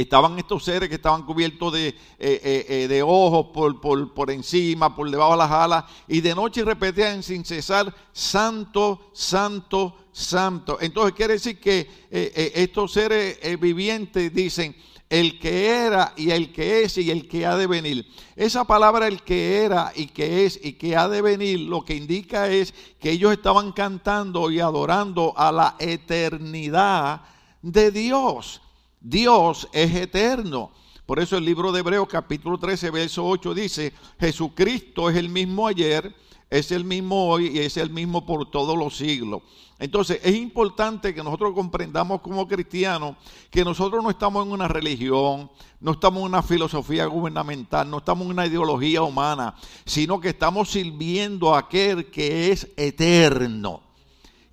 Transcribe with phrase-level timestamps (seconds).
[0.00, 4.30] estaban estos seres que estaban cubiertos de, eh, eh, eh, de ojos por, por, por,
[4.30, 10.78] encima, por debajo de las alas, y de noche repetían sin cesar, santo, santo, santo.
[10.80, 14.76] Entonces quiere decir que estos seres vivientes dicen,
[15.08, 18.06] el que era y el que es y el que ha de venir.
[18.34, 21.94] Esa palabra el que era y que es y que ha de venir lo que
[21.94, 27.22] indica es que ellos estaban cantando y adorando a la eternidad
[27.62, 28.62] de Dios.
[29.08, 30.72] Dios es eterno.
[31.06, 35.68] Por eso el libro de Hebreos capítulo 13, verso 8 dice, Jesucristo es el mismo
[35.68, 36.12] ayer,
[36.50, 39.42] es el mismo hoy y es el mismo por todos los siglos.
[39.78, 43.14] Entonces es importante que nosotros comprendamos como cristianos
[43.48, 48.24] que nosotros no estamos en una religión, no estamos en una filosofía gubernamental, no estamos
[48.24, 53.82] en una ideología humana, sino que estamos sirviendo a aquel que es eterno,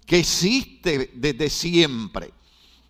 [0.05, 2.33] que existe desde siempre.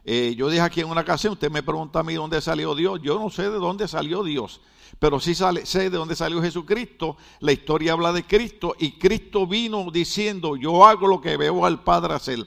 [0.06, 3.00] Eh, yo dije aquí en una ocasión, usted me pregunta a mí dónde salió Dios.
[3.02, 4.62] Yo no sé de dónde salió Dios,
[5.00, 7.18] pero sí sale, sé de dónde salió Jesucristo.
[7.40, 11.84] La historia habla de Cristo y Cristo vino diciendo, yo hago lo que veo al
[11.84, 12.46] Padre hacer.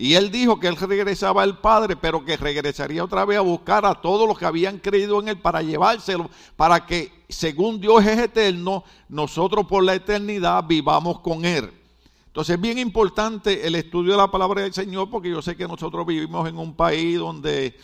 [0.00, 3.84] Y él dijo que él regresaba al Padre, pero que regresaría otra vez a buscar
[3.84, 8.16] a todos los que habían creído en él para llevárselo, para que según Dios es
[8.16, 11.72] eterno, nosotros por la eternidad vivamos con él.
[12.38, 15.66] Entonces es bien importante el estudio de la palabra del Señor porque yo sé que
[15.66, 17.76] nosotros vivimos en un país donde...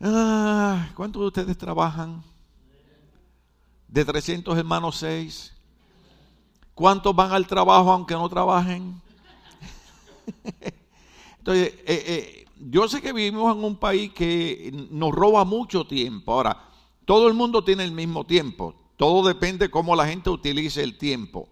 [0.00, 2.24] Ah, ¿Cuántos de ustedes trabajan?
[3.88, 5.52] De 300 hermanos, 6.
[6.74, 8.98] ¿Cuántos van al trabajo aunque no trabajen?
[11.36, 16.32] Entonces, eh, eh, yo sé que vivimos en un país que nos roba mucho tiempo.
[16.32, 16.70] Ahora,
[17.04, 18.74] todo el mundo tiene el mismo tiempo.
[18.96, 21.50] Todo depende cómo la gente utilice el tiempo.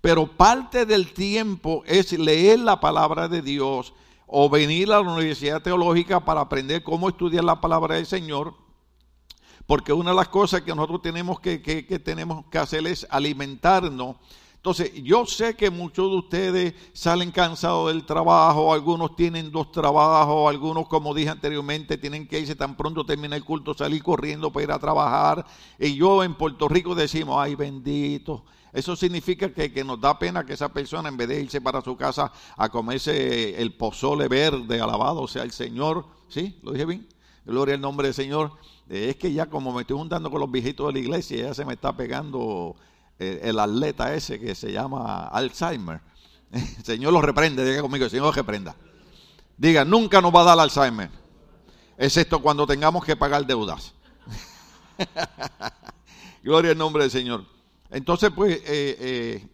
[0.00, 3.92] Pero parte del tiempo es leer la palabra de Dios
[4.26, 8.54] o venir a la universidad teológica para aprender cómo estudiar la palabra del Señor.
[9.66, 11.58] Porque una de las cosas que nosotros tenemos que,
[12.04, 14.16] tenemos que hacer es alimentarnos.
[14.56, 20.48] Entonces, yo sé que muchos de ustedes salen cansados del trabajo, algunos tienen dos trabajos,
[20.48, 24.64] algunos, como dije anteriormente, tienen que irse tan pronto termina el culto, salir corriendo para
[24.64, 25.46] ir a trabajar.
[25.78, 30.52] Y yo en Puerto Rico decimos, ay bendito, eso significa que, nos da pena que
[30.52, 35.26] esa persona, en vez de irse para su casa a comerse el pozole verde, alabado
[35.26, 36.58] sea el Señor, ¿sí?
[36.62, 37.08] ¿Lo dije bien?
[37.44, 38.52] Gloria al nombre del Señor.
[38.88, 41.64] es que ya como me estoy juntando con los viejitos de la iglesia, ya se
[41.64, 42.76] me está pegando
[43.18, 46.00] el, atleta ese que se llama Alzheimer.
[46.52, 48.76] El Señor lo reprende, diga conmigo, el Señor lo reprenda.
[49.56, 51.10] Diga, nunca nos va a dar Alzheimer,
[51.96, 53.94] excepto cuando tengamos que pagar deudas.
[56.42, 57.57] Gloria al nombre del Señor.
[57.90, 59.48] Entonces, pues, eh, eh,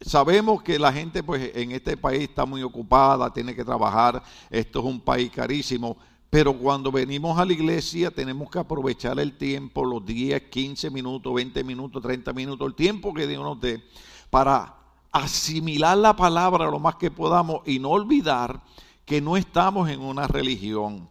[0.00, 4.80] sabemos que la gente, pues, en este país está muy ocupada, tiene que trabajar, esto
[4.80, 5.96] es un país carísimo,
[6.30, 11.32] pero cuando venimos a la iglesia tenemos que aprovechar el tiempo, los 10, 15 minutos,
[11.32, 13.84] 20 minutos, 30 minutos, el tiempo que Dios nos dé,
[14.30, 14.74] para
[15.12, 18.60] asimilar la palabra lo más que podamos y no olvidar
[19.04, 21.08] que no estamos en una religión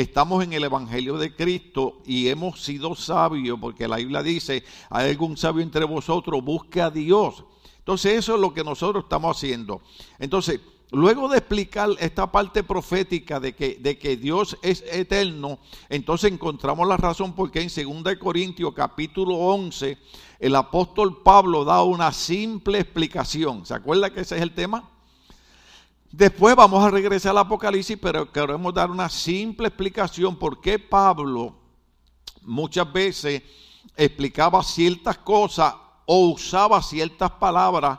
[0.00, 5.10] estamos en el Evangelio de Cristo y hemos sido sabios, porque la Biblia dice, hay
[5.10, 7.44] algún sabio entre vosotros, busque a Dios.
[7.78, 9.80] Entonces eso es lo que nosotros estamos haciendo.
[10.18, 10.60] Entonces,
[10.92, 17.34] luego de explicar esta parte profética de que, Dios es eterno, entonces encontramos la razón
[17.34, 19.98] porque en 2 Corintios capítulo 11,
[20.38, 23.66] el apóstol Pablo da una simple explicación.
[23.66, 24.97] ¿Se acuerda que ese es el tema?
[26.10, 31.54] Después vamos a regresar al Apocalipsis, pero queremos dar una simple explicación por qué Pablo
[32.42, 33.42] muchas veces
[33.94, 35.74] explicaba ciertas cosas
[36.06, 37.98] o usaba ciertas palabras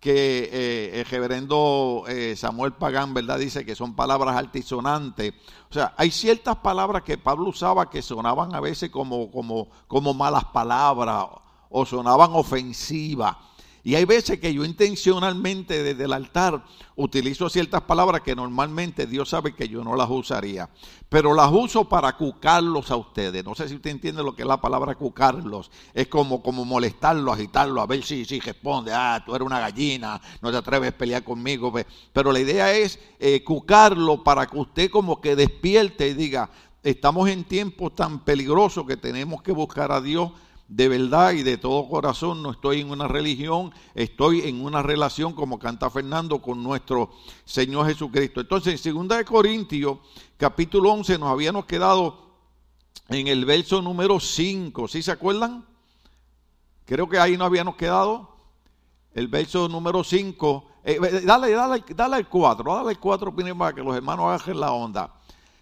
[0.00, 3.38] que eh, el reverendo eh, Samuel Pagán, ¿verdad?
[3.38, 5.34] Dice que son palabras altisonantes.
[5.68, 10.14] O sea, hay ciertas palabras que Pablo usaba que sonaban a veces como, como, como
[10.14, 11.26] malas palabras
[11.68, 13.36] o sonaban ofensivas.
[13.82, 16.64] Y hay veces que yo intencionalmente desde el altar
[16.96, 20.68] utilizo ciertas palabras que normalmente Dios sabe que yo no las usaría.
[21.08, 23.44] Pero las uso para cucarlos a ustedes.
[23.44, 25.70] No sé si usted entiende lo que es la palabra cucarlos.
[25.94, 28.92] Es como, como molestarlo, agitarlo, a ver si, si responde.
[28.92, 31.72] Ah, tú eres una gallina, no te atreves a pelear conmigo.
[32.12, 36.50] Pero la idea es eh, cucarlo para que usted como que despierte y diga,
[36.82, 40.32] estamos en tiempos tan peligrosos que tenemos que buscar a Dios
[40.70, 45.32] de verdad y de todo corazón, no estoy en una religión, estoy en una relación,
[45.32, 47.10] como canta Fernando, con nuestro
[47.44, 48.40] Señor Jesucristo.
[48.40, 49.98] Entonces, en 2 Corintios,
[50.36, 52.30] capítulo 11, nos habíamos quedado
[53.08, 55.66] en el verso número 5, ¿sí se acuerdan?
[56.84, 58.36] Creo que ahí nos habíamos quedado.
[59.12, 60.66] El verso número 5.
[60.84, 64.70] Eh, dale, dale, dale al 4, dale al 4 para que los hermanos agarren la
[64.70, 65.19] onda.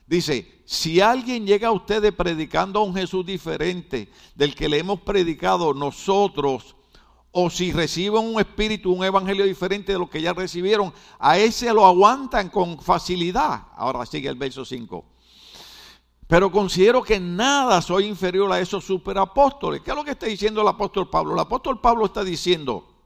[0.09, 5.03] Dice, si alguien llega a ustedes predicando a un Jesús diferente del que le hemos
[5.03, 6.77] predicado nosotros,
[7.31, 11.75] o si reciben un espíritu, un evangelio diferente de lo que ya recibieron, a ese
[11.75, 13.67] lo aguantan con facilidad.
[13.77, 15.05] Ahora sigue el verso 5.
[16.27, 19.83] Pero considero que nada soy inferior a esos superapóstoles.
[19.83, 21.35] ¿Qué es lo que está diciendo el apóstol Pablo?
[21.35, 22.98] El apóstol Pablo está diciendo,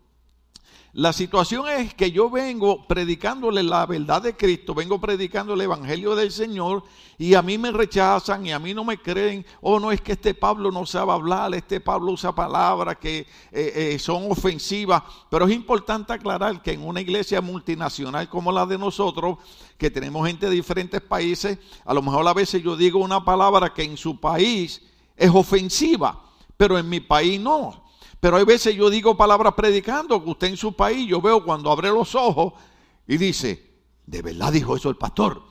[0.95, 6.15] la situación es que yo vengo predicándole la verdad de Cristo, vengo predicando el Evangelio
[6.15, 6.85] del Señor
[7.17, 9.47] y a mí me rechazan y a mí no me creen.
[9.63, 13.27] Oh, no es que este Pablo no sabe hablar, este Pablo usa palabras que eh,
[13.53, 15.03] eh, son ofensivas.
[15.31, 19.39] Pero es importante aclarar que en una iglesia multinacional como la de nosotros,
[19.79, 23.73] que tenemos gente de diferentes países, a lo mejor a veces yo digo una palabra
[23.73, 24.83] que en su país
[25.17, 26.23] es ofensiva,
[26.59, 27.83] pero en mi país no.
[28.23, 31.73] Pero hay veces yo digo palabras predicando que usted en su país, yo veo cuando
[31.73, 32.53] abre los ojos
[33.05, 35.43] y dice, de verdad dijo eso el pastor.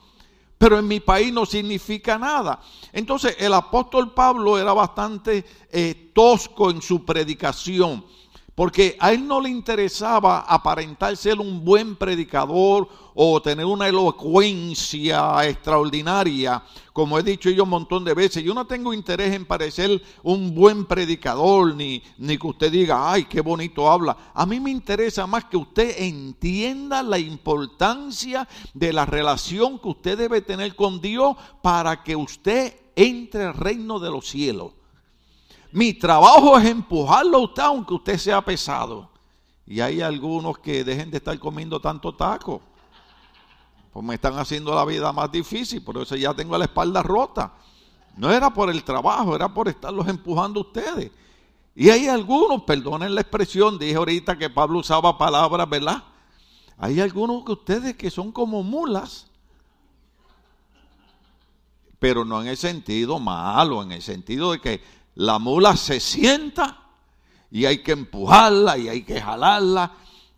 [0.56, 2.62] Pero en mi país no significa nada.
[2.90, 8.06] Entonces el apóstol Pablo era bastante eh, tosco en su predicación.
[8.54, 15.48] Porque a él no le interesaba aparentar ser un buen predicador o tener una elocuencia
[15.48, 16.62] extraordinaria,
[16.92, 18.44] como he dicho yo un montón de veces.
[18.44, 23.24] Yo no tengo interés en parecer un buen predicador, ni, ni que usted diga, ay,
[23.24, 24.16] qué bonito habla.
[24.34, 30.18] A mí me interesa más que usted entienda la importancia de la relación que usted
[30.18, 34.72] debe tener con Dios para que usted entre al reino de los cielos.
[35.72, 39.08] Mi trabajo es empujarlo a usted aunque usted sea pesado.
[39.66, 42.60] Y hay algunos que dejen de estar comiendo tanto taco.
[43.90, 47.52] Pues me están haciendo la vida más difícil, por eso ya tengo la espalda rota.
[48.16, 51.10] No era por el trabajo, era por estarlos empujando a ustedes.
[51.74, 56.02] Y hay algunos, perdonen la expresión, dije ahorita que Pablo usaba palabras, ¿verdad?
[56.76, 59.30] Hay algunos que ustedes que son como mulas,
[61.98, 64.82] pero no en el sentido malo, en el sentido de que
[65.14, 66.78] la mula se sienta
[67.50, 69.92] y hay que empujarla y hay que jalarla.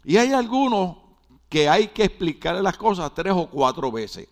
[0.05, 0.97] Y hay algunos
[1.49, 4.29] que hay que explicarle las cosas tres o cuatro veces.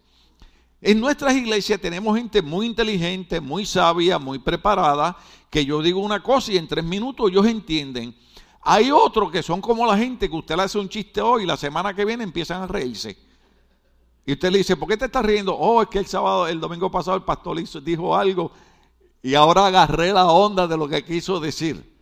[0.81, 5.17] En nuestras iglesias tenemos gente muy inteligente, muy sabia, muy preparada,
[5.49, 8.17] que yo digo una cosa y en tres minutos ellos entienden.
[8.63, 11.47] Hay otros que son como la gente que usted le hace un chiste hoy y
[11.47, 13.17] la semana que viene empiezan a reírse.
[14.27, 15.57] Y usted le dice, ¿por qué te estás riendo?
[15.57, 18.51] Oh, es que el sábado, el domingo pasado el pastor dijo algo
[19.23, 21.93] y ahora agarré la onda de lo que quiso decir.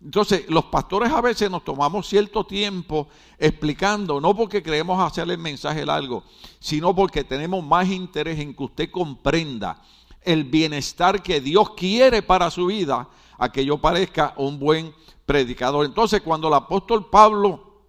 [0.00, 5.40] Entonces, los pastores a veces nos tomamos cierto tiempo explicando, no porque queremos hacerle el
[5.40, 6.22] mensaje largo,
[6.60, 9.82] sino porque tenemos más interés en que usted comprenda
[10.22, 13.08] el bienestar que Dios quiere para su vida,
[13.38, 14.94] a que yo parezca un buen
[15.26, 15.84] predicador.
[15.84, 17.82] Entonces, cuando el apóstol Pablo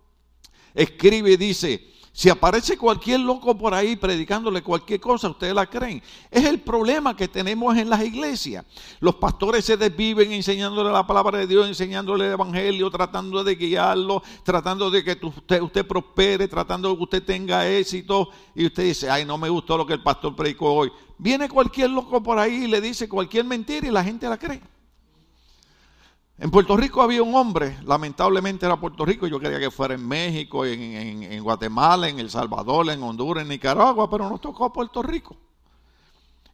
[0.74, 6.02] escribe y dice, si aparece cualquier loco por ahí predicándole cualquier cosa, ustedes la creen.
[6.30, 8.66] Es el problema que tenemos en las iglesias.
[9.00, 14.22] Los pastores se desviven enseñándole la palabra de Dios, enseñándole el evangelio, tratando de guiarlo,
[14.44, 18.30] tratando de que usted, usted prospere, tratando de que usted tenga éxito.
[18.56, 20.92] Y usted dice, ay, no me gustó lo que el pastor predicó hoy.
[21.18, 24.62] Viene cualquier loco por ahí y le dice cualquier mentira y la gente la cree.
[26.42, 30.08] En Puerto Rico había un hombre, lamentablemente era Puerto Rico, yo quería que fuera en
[30.08, 35.36] México, en, Guatemala, en El Salvador, en Honduras, en Nicaragua, pero nos tocó Puerto Rico.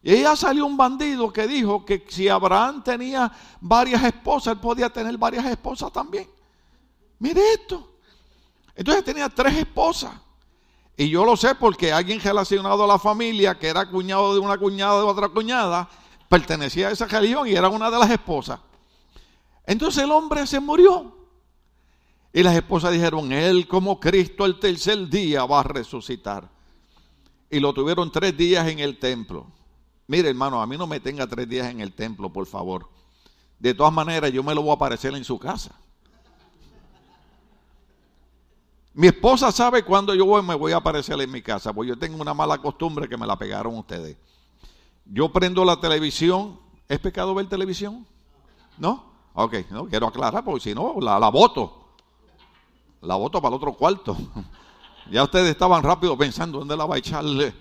[0.02, 3.30] Y ella salió un bandido que dijo que si Abraham tenía
[3.60, 6.28] varias esposas, él podía tener varias esposas también.
[7.20, 7.92] Mire esto.
[8.74, 10.12] Entonces tenía tres esposas.
[10.96, 14.58] Y yo lo sé porque alguien relacionado a la familia, que era cuñado de una
[14.58, 15.88] cuñada de otra cuñada,
[16.28, 18.58] pertenecía a esa religión y era una de las esposas.
[19.66, 21.14] Entonces el hombre se murió.
[22.32, 26.48] Y las esposas dijeron, Él como Cristo el tercer día va a resucitar.
[27.50, 29.46] Y lo tuvieron tres días en el templo.
[30.06, 32.88] Mire hermano, a mí no me tenga tres días en el templo, por favor.
[33.58, 35.74] De todas maneras, yo me lo voy a aparecer en su casa.
[38.92, 41.98] Mi esposa sabe cuándo yo voy, me voy a aparecer en mi casa, porque yo
[41.98, 44.16] tengo una mala costumbre que me la pegaron ustedes.
[45.04, 46.60] Yo prendo la televisión.
[46.88, 48.06] ¿Es pecado ver televisión?
[48.78, 49.15] ¿No?
[49.38, 51.90] Ok, no quiero aclarar porque si no, la, voto.
[53.02, 54.16] La voto para el otro cuarto.
[55.10, 57.52] ya ustedes estaban rápido pensando dónde la va a echarle.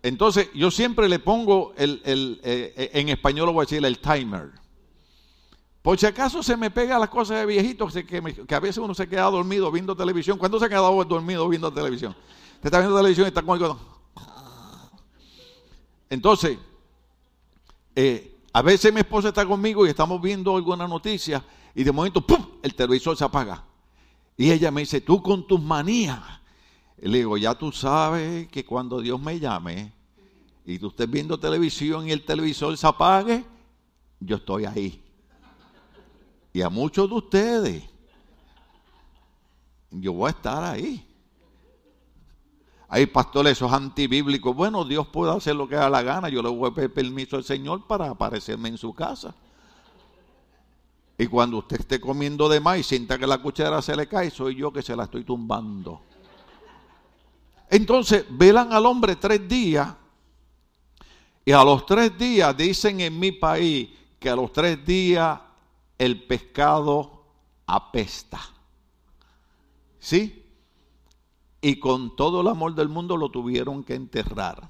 [0.00, 3.98] Entonces, yo siempre le pongo el, el eh, en español lo voy a decir el
[3.98, 4.52] timer.
[5.82, 8.06] Por si acaso se me pega las cosas de viejito, que,
[8.46, 10.38] que, a veces uno se queda dormido viendo televisión.
[10.38, 12.14] ¿Cuándo se ha quedado dormido viendo televisión?
[12.54, 13.76] Usted está viendo televisión y está algo.
[16.08, 16.58] Entonces,
[17.96, 21.44] eh, a veces mi esposa está conmigo y estamos viendo alguna noticia
[21.74, 23.64] y de momento, ¡pum!, el televisor se apaga.
[24.36, 26.20] Y ella me dice, tú con tus manías.
[26.98, 29.92] le digo, ya tú sabes que cuando Dios me llame,
[30.64, 33.44] y tú estés viendo televisión y el televisor se apague,
[34.20, 35.02] yo estoy ahí.
[36.52, 37.84] Y a muchos de ustedes,
[39.90, 41.04] yo voy a estar ahí.
[42.94, 44.54] Hay pastores, esos antibíblicos.
[44.54, 46.28] Bueno, Dios puede hacer lo que da la gana.
[46.28, 49.34] Yo le voy a pedir permiso al Señor para aparecerme en su casa.
[51.18, 54.30] Y cuando usted esté comiendo de más y sienta que la cuchara se le cae,
[54.30, 56.02] soy yo que se la estoy tumbando.
[57.68, 59.92] Entonces, velan al hombre tres días.
[61.44, 63.88] Y a los tres días dicen en mi país
[64.20, 65.40] que a los tres días
[65.98, 67.24] el pescado
[67.66, 68.38] apesta.
[69.98, 70.43] ¿Sí?
[71.64, 74.68] Y con todo el amor del mundo lo tuvieron que enterrar.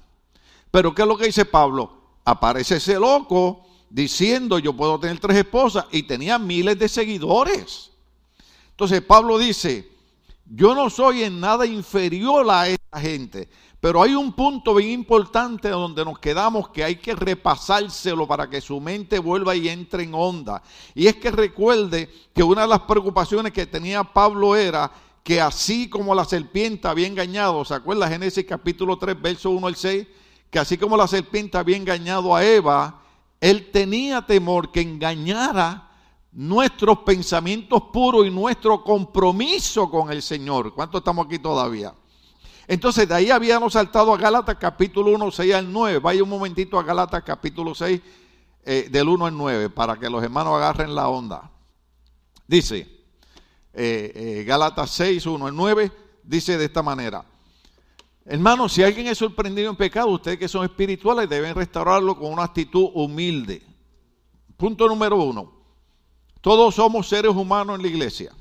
[0.71, 1.91] Pero ¿qué es lo que dice Pablo?
[2.23, 7.91] Aparece ese loco diciendo yo puedo tener tres esposas y tenía miles de seguidores.
[8.69, 9.91] Entonces Pablo dice,
[10.45, 13.49] yo no soy en nada inferior a esta gente,
[13.81, 18.61] pero hay un punto bien importante donde nos quedamos que hay que repasárselo para que
[18.61, 20.63] su mente vuelva y entre en onda.
[20.93, 24.89] Y es que recuerde que una de las preocupaciones que tenía Pablo era
[25.25, 29.75] que así como la serpiente había engañado, ¿se acuerda Génesis capítulo 3, verso 1 al
[29.75, 30.07] 6?
[30.51, 33.01] Que así como la serpiente había engañado a Eva,
[33.41, 35.89] él tenía temor que engañara
[36.31, 40.75] nuestros pensamientos puros y nuestro compromiso con el Señor.
[40.75, 41.95] ¿Cuánto estamos aquí todavía?
[42.67, 45.97] Entonces, de ahí habíamos saltado a Gálatas capítulo 1, 6 al 9.
[45.97, 47.99] Vaya un momentito a Gálatas capítulo 6,
[48.63, 51.49] eh, del 1 al 9, para que los hermanos agarren la onda.
[52.45, 52.94] Dice,
[53.75, 55.91] eh, eh, Gálatas 6, 1 al 9,
[56.23, 57.25] dice de esta manera.
[58.23, 62.43] Hermanos, si alguien es sorprendido en pecado, ustedes que son espirituales deben restaurarlo con una
[62.43, 63.61] actitud humilde.
[64.57, 65.51] Punto número uno.
[66.41, 68.33] Todos somos seres humanos en la iglesia.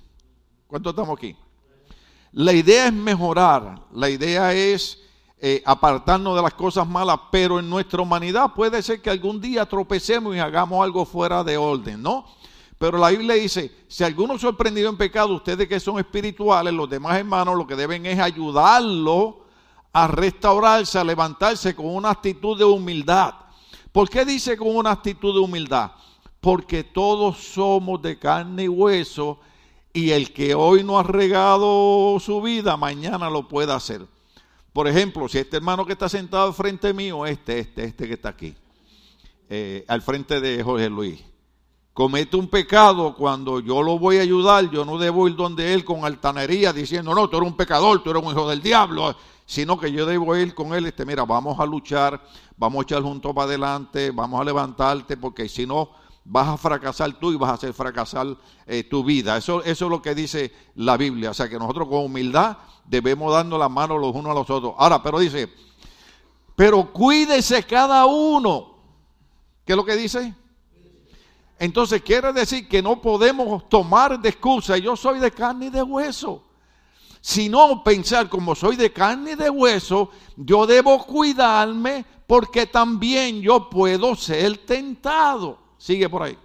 [0.67, 1.37] ¿Cuántos estamos aquí?
[2.33, 5.01] La idea es mejorar, la idea es
[5.39, 9.67] eh, apartarnos de las cosas malas, pero en nuestra humanidad puede ser que algún día
[9.67, 12.25] tropecemos y hagamos algo fuera de orden, ¿no?
[12.85, 16.87] Pero la Biblia dice, si alguno es sorprendido en pecado, ustedes que son espirituales, los
[16.87, 19.47] demás hermanos, lo que deben es ayudarlo
[19.91, 23.37] a restaurarse, a levantarse con una actitud de humildad.
[23.91, 25.93] ¿Por qué dice con una actitud de humildad?
[26.43, 29.41] Porque todos somos de carne y hueso
[29.95, 34.07] y el que hoy no ha regado su vida, mañana lo puede hacer.
[34.75, 38.13] Por ejemplo, si este hermano que está sentado al frente mío, este, este, este que
[38.13, 38.55] está aquí,
[39.49, 41.25] eh, al frente de Jorge Luis,
[41.95, 45.85] comete un pecado cuando yo lo voy a ayudar, yo no debo ir donde él
[45.85, 49.15] con altanería diciendo, no, tú eres un pecador, tú eres un hijo del diablo,
[49.47, 52.21] sino que yo debo ir con él, este, mira, vamos a luchar,
[52.57, 55.91] vamos a echar juntos para adelante, vamos a levantarte, porque si no,
[56.25, 58.27] vas a fracasar tú y vas a hacer fracasar
[58.67, 59.37] eh, tu vida.
[59.37, 61.31] Eso, eso es lo que dice la Biblia.
[61.31, 64.75] O sea que nosotros con humildad debemos darnos las manos los unos a los otros.
[64.79, 65.53] Ahora, pero dice,
[66.57, 68.75] pero cuídese cada uno.
[69.65, 70.35] ¿Qué es lo que dice?
[71.59, 75.83] Entonces quiere decir que no podemos tomar de excusa, yo soy de carne y de
[75.83, 76.43] hueso
[77.27, 83.71] sino pensar como soy de carne y de hueso, yo debo cuidarme porque también yo
[83.71, 85.59] puedo ser tentado.
[85.79, 86.37] Sigue por ahí.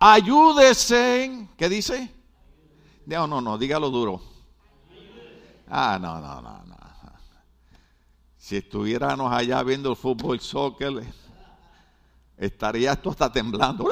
[0.00, 2.12] Ayúdese, ¿qué dice?
[3.06, 4.20] No, no, no, dígalo duro.
[5.68, 6.76] Ah, no, no, no, no.
[8.36, 11.04] Si estuviéramos allá viendo el fútbol, soccer,
[12.38, 13.88] estaría esto hasta temblando.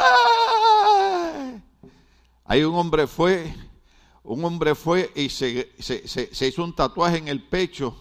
[2.45, 3.53] Hay un hombre fue
[4.27, 5.71] un hombre fue y se,
[6.49, 7.97] hizo un tatuaje en el pecho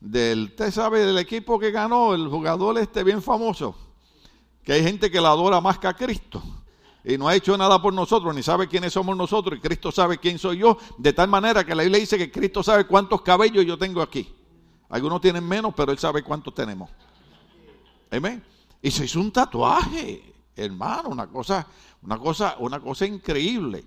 [0.00, 3.76] del, usted sabe, del equipo que ganó, el jugador este bien famoso,
[4.62, 6.40] que hay gente que la adora más que a Cristo
[7.02, 10.18] y no ha hecho nada por nosotros, ni sabe quiénes somos nosotros, y Cristo sabe
[10.18, 13.64] quién soy yo, de tal manera que la Biblia dice que Cristo sabe cuántos cabellos
[13.64, 14.32] yo tengo aquí.
[14.90, 16.90] Algunos tienen menos, pero Él sabe cuántos tenemos.
[18.10, 18.44] Amén.
[18.82, 21.66] Y se hizo un tatuaje, hermano, una cosa,
[22.02, 23.84] una cosa, una cosa increíble.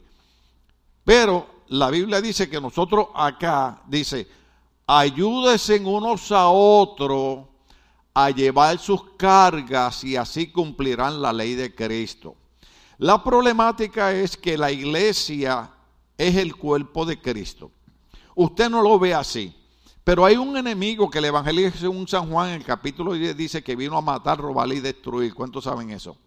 [1.04, 4.28] Pero la Biblia dice que nosotros acá, dice,
[4.86, 7.46] ayúdense unos a otros
[8.14, 12.36] a llevar sus cargas y así cumplirán la ley de Cristo.
[13.00, 15.72] La problemática es que la iglesia
[16.18, 17.72] es el cuerpo de Cristo.
[18.36, 19.54] Usted no lo ve así.
[20.03, 23.63] Pero hay un enemigo que el Evangelio según San Juan en el capítulo 10 dice
[23.63, 25.33] que vino a matar, robar y destruir.
[25.33, 26.17] ¿Cuántos saben eso?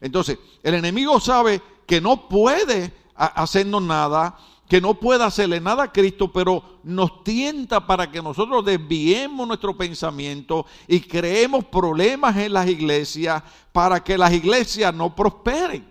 [0.00, 5.92] Entonces, el enemigo sabe que no puede hacernos nada, que no pueda hacerle nada a
[5.92, 12.68] Cristo, pero nos tienta para que nosotros desviemos nuestro pensamiento y creemos problemas en las
[12.68, 13.42] iglesias
[13.72, 15.90] para que las iglesias no prosperen.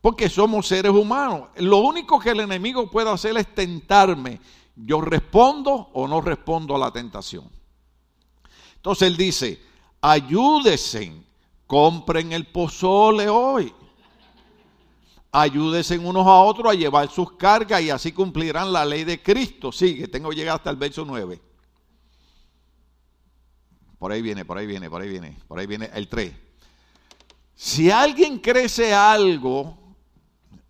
[0.00, 1.48] Porque somos seres humanos.
[1.56, 4.40] Lo único que el enemigo puede hacer es tentarme.
[4.84, 7.50] Yo respondo o no respondo a la tentación.
[8.76, 9.60] Entonces él dice,
[10.00, 11.12] ayúdese,
[11.66, 13.74] compren el pozole hoy.
[15.32, 19.72] Ayúdese unos a otros a llevar sus cargas y así cumplirán la ley de Cristo.
[19.72, 21.40] Sigue, tengo que llegar hasta el verso 9.
[23.98, 26.32] Por ahí viene, por ahí viene, por ahí viene, por ahí viene el 3.
[27.56, 29.87] Si alguien crece algo,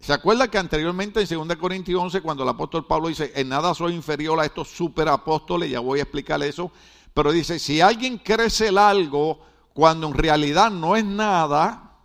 [0.00, 3.74] ¿se acuerda que anteriormente en 2 Corintios 11, cuando el apóstol Pablo dice, en nada
[3.74, 6.70] soy inferior a estos superapóstoles, ya voy a explicar eso,
[7.14, 9.40] pero dice, si alguien crece el algo
[9.72, 11.96] cuando en realidad no es nada,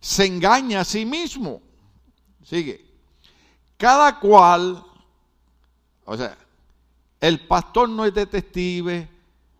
[0.00, 1.62] se engaña a sí mismo.
[2.42, 2.84] Sigue.
[3.76, 4.84] Cada cual,
[6.04, 6.36] o sea,
[7.20, 9.08] el pastor no es detective,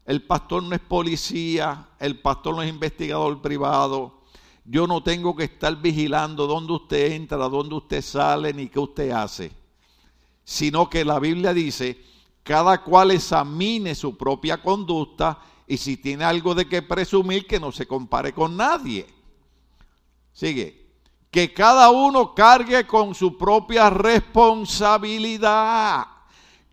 [0.04, 4.20] el pastor no es policía, el pastor no es investigador privado.
[4.64, 9.10] Yo no tengo que estar vigilando dónde usted entra, dónde usted sale, ni qué usted
[9.10, 9.52] hace.
[10.42, 12.02] Sino que la Biblia dice,
[12.42, 17.72] cada cual examine su propia conducta y si tiene algo de que presumir, que no
[17.72, 19.06] se compare con nadie.
[20.32, 20.82] Sigue.
[21.30, 26.06] Que cada uno cargue con su propia responsabilidad.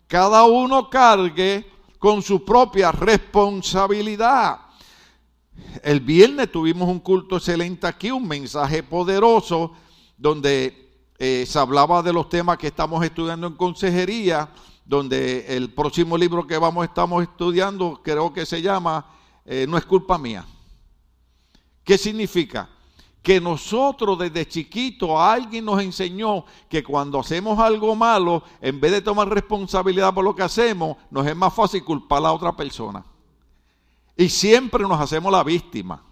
[0.06, 4.60] Cada uno cargue con su propia responsabilidad.
[5.82, 9.72] El viernes tuvimos un culto excelente aquí, un mensaje poderoso
[10.16, 14.50] donde eh, se hablaba de los temas que estamos estudiando en consejería,
[14.84, 19.06] donde el próximo libro que vamos estamos estudiando creo que se llama
[19.44, 20.44] eh, No es culpa mía.
[21.84, 22.68] ¿Qué significa?
[23.22, 29.00] que nosotros desde chiquito alguien nos enseñó que cuando hacemos algo malo, en vez de
[29.00, 33.04] tomar responsabilidad por lo que hacemos, nos es más fácil culpar a la otra persona.
[34.16, 36.02] Y siempre nos hacemos la víctima.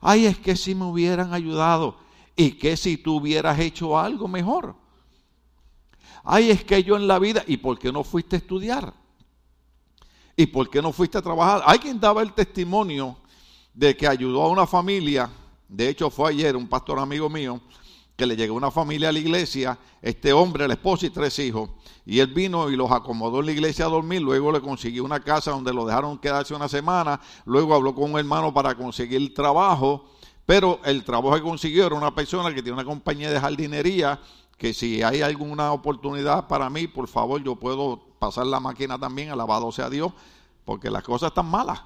[0.00, 1.96] Ay, es que si me hubieran ayudado.
[2.36, 4.74] ¿Y que si tú hubieras hecho algo mejor?
[6.24, 7.44] Ay, es que yo en la vida.
[7.46, 8.92] ¿Y por qué no fuiste a estudiar?
[10.36, 11.62] ¿Y por qué no fuiste a trabajar?
[11.64, 13.16] Alguien daba el testimonio
[13.72, 15.30] de que ayudó a una familia
[15.68, 17.60] de hecho, fue ayer un pastor amigo mío
[18.16, 21.70] que le llegó una familia a la iglesia, este hombre, la esposa y tres hijos,
[22.06, 25.20] y él vino y los acomodó en la iglesia a dormir, luego le consiguió una
[25.20, 30.10] casa donde lo dejaron quedarse una semana, luego habló con un hermano para conseguir trabajo,
[30.46, 34.20] pero el trabajo que consiguió era una persona que tiene una compañía de jardinería,
[34.56, 39.30] que si hay alguna oportunidad para mí, por favor, yo puedo pasar la máquina también,
[39.30, 40.12] alabado sea Dios,
[40.64, 41.82] porque las cosas están malas,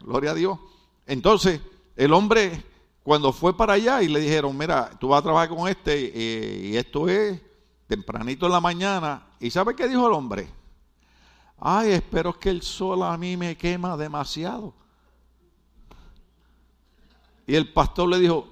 [0.00, 0.58] gloria a Dios.
[1.06, 1.60] Entonces,
[1.96, 2.64] el hombre
[3.06, 6.70] cuando fue para allá y le dijeron, mira, tú vas a trabajar con este eh,
[6.70, 7.40] y esto es
[7.86, 9.28] tempranito en la mañana.
[9.38, 10.52] ¿Y sabe qué dijo el hombre?
[11.56, 14.74] Ay, espero que el sol a mí me quema demasiado.
[17.46, 18.48] Y el pastor le dijo,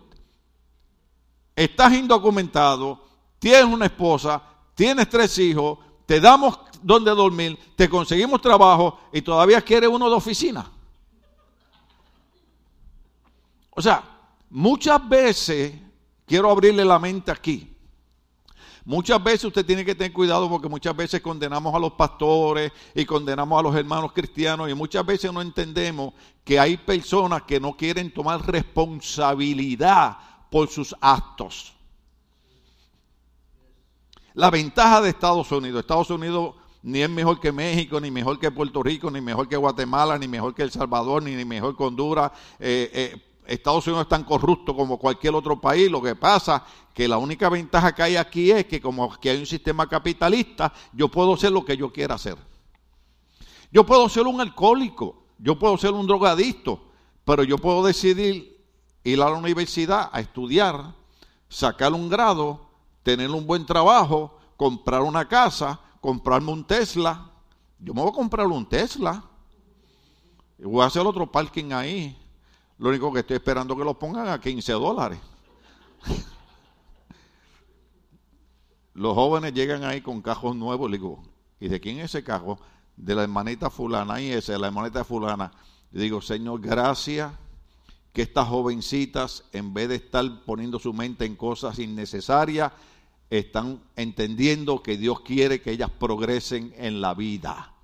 [1.57, 3.05] estás indocumentado,
[3.41, 4.41] tienes una esposa,
[4.77, 10.15] tienes tres hijos, te damos donde dormir, te conseguimos trabajo y todavía quieres uno de
[10.15, 10.71] oficina.
[13.71, 14.14] O sea,
[14.57, 15.75] Muchas veces,
[16.25, 17.77] quiero abrirle la mente aquí,
[18.85, 23.05] muchas veces usted tiene que tener cuidado porque muchas veces condenamos a los pastores y
[23.05, 26.15] condenamos a los hermanos cristianos y muchas veces no entendemos
[26.45, 30.19] que hay personas que no quieren tomar responsabilidad
[30.53, 31.75] por sus actos.
[34.35, 38.53] La ventaja de Estados Unidos, Estados Unidos ni es mejor que México, ni mejor que
[38.53, 42.31] Puerto Rico, ni mejor que Guatemala, ni mejor que El Salvador, ni, mejor que Honduras.
[42.61, 45.91] Eh, eh, Estados Unidos es tan corrupto como cualquier otro país.
[45.91, 49.39] Lo que pasa que la única ventaja que hay aquí es que como aquí hay
[49.39, 52.37] un sistema capitalista, yo puedo ser lo que yo quiera hacer.
[53.71, 56.81] Yo puedo ser un alcohólico, yo puedo ser un drogadicto,
[57.25, 58.65] pero yo puedo decidir
[59.03, 60.95] ir a la universidad a estudiar,
[61.49, 62.71] sacar un grado,
[63.03, 67.31] tener un buen trabajo, comprar una casa, comprarme un Tesla.
[67.79, 69.25] Yo me voy a comprar un Tesla.
[70.59, 72.17] Y voy a hacer otro parking ahí
[72.79, 75.19] lo único que estoy esperando que lo pongan a 15 dólares.
[78.95, 81.23] Los jóvenes llegan ahí con cajos nuevos, le digo,
[81.59, 82.61] ¿y de quién es ese cajo?
[82.97, 85.51] De la hermanita fulana, y ese, la hermanita fulana.
[85.91, 87.33] Le digo, Señor, gracias
[88.13, 92.71] que estas jovencitas, en vez de estar poniendo su mente en cosas innecesarias,
[93.31, 97.75] están entendiendo que Dios quiere que ellas progresen en la vida.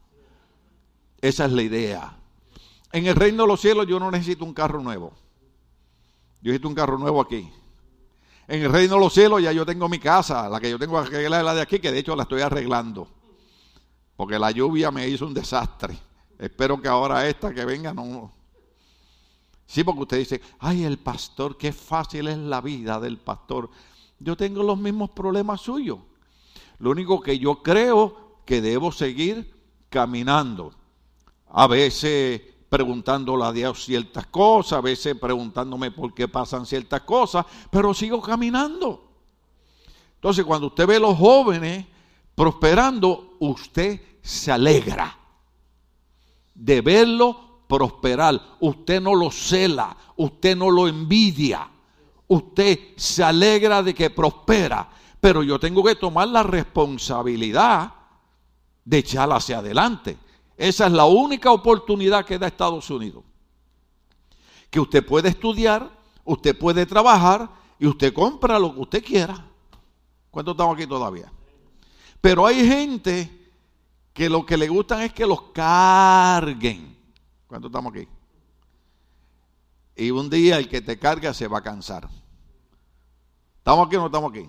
[1.21, 2.20] Esa es la idea.
[2.93, 5.13] En el reino de los cielos yo no necesito un carro nuevo.
[6.43, 7.49] Yo necesito un carro nuevo aquí.
[8.49, 11.01] En el reino de los cielos ya yo tengo mi casa, la que yo tengo
[11.03, 13.07] que arreglar es la de aquí, que de hecho la estoy arreglando.
[14.17, 15.97] Porque la lluvia me hizo un desastre.
[16.39, 18.33] Espero que ahora esta que venga no...
[19.67, 23.71] Sí, porque usted dice, ay, el pastor, qué fácil es la vida del pastor.
[24.19, 26.01] Yo tengo los mismos problemas suyos.
[26.81, 29.55] Lo único que yo creo que debo seguir
[29.89, 30.75] caminando.
[31.47, 37.45] A veces preguntándole a Dios ciertas cosas, a veces preguntándome por qué pasan ciertas cosas,
[37.71, 39.09] pero sigo caminando.
[40.15, 41.85] Entonces, cuando usted ve a los jóvenes
[42.35, 45.19] prosperando, usted se alegra
[46.55, 48.41] de verlo prosperar.
[48.61, 51.69] Usted no lo cela, usted no lo envidia,
[52.29, 54.89] usted se alegra de que prospera.
[55.21, 57.93] Pero yo tengo que tomar la responsabilidad
[58.85, 60.17] de echarla hacia adelante.
[60.61, 63.25] Esa es la única oportunidad que da Estados Unidos.
[64.69, 65.91] Que usted puede estudiar,
[66.23, 69.43] usted puede trabajar y usted compra lo que usted quiera.
[70.31, 71.33] ¿Cuántos estamos aquí todavía?
[72.21, 73.51] Pero hay gente
[74.13, 76.95] que lo que le gustan es que los carguen.
[77.47, 78.07] ¿Cuántos estamos aquí?
[79.97, 82.07] Y un día el que te carga se va a cansar.
[83.57, 84.47] ¿Estamos aquí o no estamos aquí?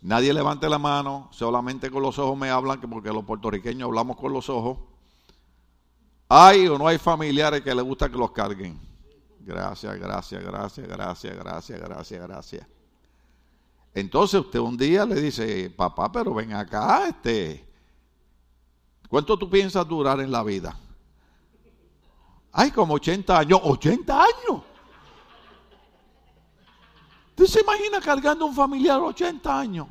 [0.00, 4.32] Nadie levante la mano, solamente con los ojos me hablan, porque los puertorriqueños hablamos con
[4.32, 4.89] los ojos.
[6.32, 8.78] ¿Hay o no hay familiares que les gusta que los carguen?
[9.40, 12.66] Gracias, gracias, gracias, gracias, gracias, gracias, gracias.
[13.92, 17.68] Entonces usted un día le dice, papá, pero ven acá, este,
[19.08, 20.78] ¿cuánto tú piensas durar en la vida?
[22.52, 24.62] Hay como 80 años, 80 años.
[27.30, 29.88] ¿Usted se imagina cargando a un familiar 80 años?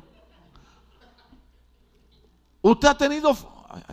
[2.62, 3.36] Usted ha tenido,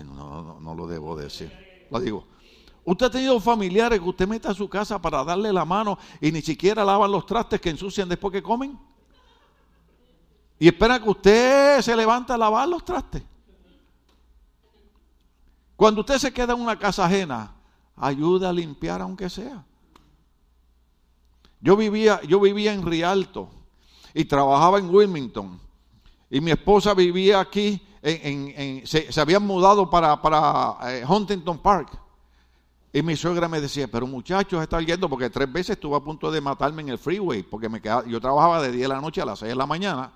[0.06, 1.52] no, no, no lo debo decir,
[1.92, 2.37] lo digo.
[2.88, 6.32] Usted ha tenido familiares que usted mete a su casa para darle la mano y
[6.32, 8.80] ni siquiera lavan los trastes que ensucian después que comen.
[10.58, 13.22] Y espera que usted se levante a lavar los trastes.
[15.76, 17.54] Cuando usted se queda en una casa ajena,
[17.98, 19.66] ayuda a limpiar aunque sea.
[21.60, 23.50] Yo vivía, yo vivía en Rialto
[24.14, 25.60] y trabajaba en Wilmington.
[26.30, 32.07] Y mi esposa vivía aquí, en, se, habían mudado para, para eh, Huntington Park.
[32.98, 36.32] Y mi suegra me decía, pero muchachos, está yendo porque tres veces estuve a punto
[36.32, 39.22] de matarme en el freeway, porque me quedaba, yo trabajaba de 10 de la noche
[39.22, 40.12] a las 6 de la mañana.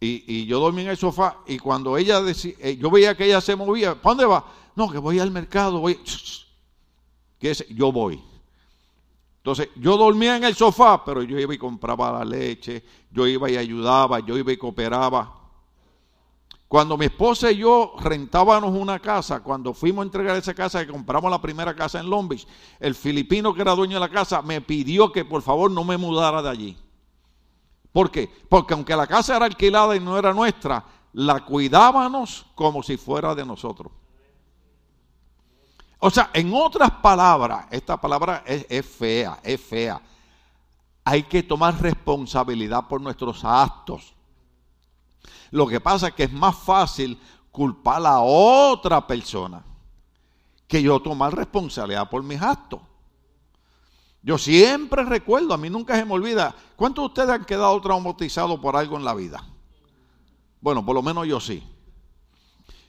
[0.00, 3.40] Y, yo dormía en el sofá y cuando ella decía, eh, yo veía que ella
[3.40, 4.44] se movía, ¿para dónde va?
[4.74, 6.00] No, que voy al mercado, voy.
[7.70, 8.20] Yo voy.
[9.36, 13.48] Entonces, yo dormía en el sofá, pero yo iba y compraba la leche, yo iba
[13.48, 15.45] y ayudaba, yo iba y cooperaba.
[16.68, 20.90] Cuando mi esposa y yo rentábamos una casa, cuando fuimos a entregar esa casa, que
[20.90, 22.46] compramos la primera casa en Long Beach,
[22.80, 25.96] el filipino que era dueño de la casa me pidió que por favor no me
[25.96, 26.76] mudara de allí.
[27.92, 28.28] ¿Por qué?
[28.48, 33.34] Porque aunque la casa era alquilada y no era nuestra, la cuidábamos como si fuera
[33.34, 33.92] de nosotros.
[35.98, 40.00] O sea, en otras palabras, esta palabra es, fea, es fea.
[41.04, 44.15] Hay que tomar responsabilidad por nuestros actos.
[45.50, 47.18] Lo que pasa es que es más fácil
[47.50, 49.64] culpar a otra persona
[50.66, 52.80] que yo tomar responsabilidad por mis actos.
[54.22, 58.58] Yo siempre recuerdo, a mí nunca se me olvida, ¿cuántos de ustedes han quedado traumatizados
[58.58, 59.44] por algo en la vida?
[60.60, 61.62] Bueno, por lo menos yo sí.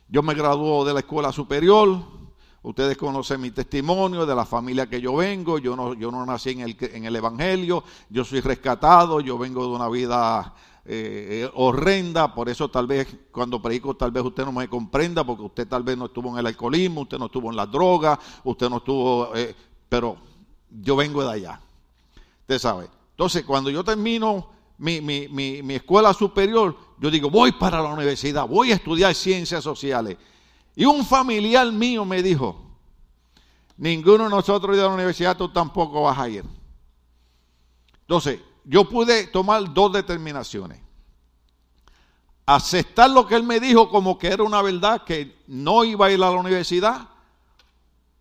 [0.10, 2.18] Yo me graduó de la escuela superior,
[2.68, 5.58] Ustedes conocen mi testimonio de la familia que yo vengo.
[5.58, 7.82] Yo no, yo no nací en el, en el Evangelio.
[8.10, 9.22] Yo soy rescatado.
[9.22, 10.54] Yo vengo de una vida
[10.90, 12.34] eh, eh, horrenda.
[12.34, 15.84] Por eso tal vez cuando predico tal vez usted no me comprenda porque usted tal
[15.84, 19.36] vez no estuvo en el alcoholismo, usted no estuvo en las drogas, usted no estuvo...
[19.36, 19.54] Eh,
[19.90, 20.18] pero
[20.70, 21.62] yo vengo de allá.
[22.42, 22.90] Usted sabe.
[23.12, 27.90] Entonces cuando yo termino mi, mi, mi, mi escuela superior, yo digo voy para la
[27.90, 30.18] universidad, voy a estudiar ciencias sociales.
[30.74, 32.68] Y un familiar mío me dijo,
[33.76, 36.46] ninguno de nosotros de la universidad, tú tampoco vas a ir.
[38.02, 40.82] Entonces, yo pude tomar dos determinaciones.
[42.46, 46.12] Aceptar lo que él me dijo como que era una verdad, que no iba a
[46.12, 47.08] ir a la universidad,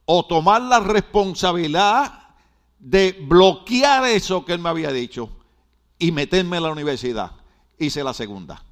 [0.04, 2.30] o tomar la responsabilidad
[2.78, 5.28] de bloquear eso que él me había dicho
[5.98, 7.32] y meterme a la universidad.
[7.78, 8.62] Hice la segunda.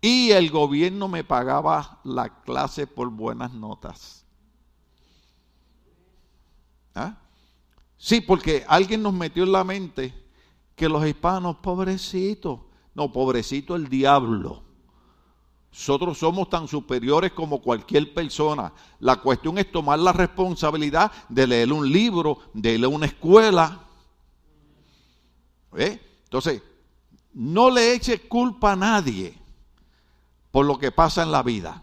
[0.00, 4.24] Y el gobierno me pagaba la clase por buenas notas.
[6.94, 7.18] ¿Ah?
[8.04, 10.12] Sí, porque alguien nos metió en la mente
[10.76, 12.60] que los hispanos, pobrecitos,
[12.94, 14.62] no, pobrecito el diablo.
[15.72, 18.74] Nosotros somos tan superiores como cualquier persona.
[19.00, 23.80] La cuestión es tomar la responsabilidad de leer un libro, de leer una escuela.
[25.74, 26.60] Entonces,
[27.32, 29.34] no le eche culpa a nadie
[30.50, 31.82] por lo que pasa en la vida,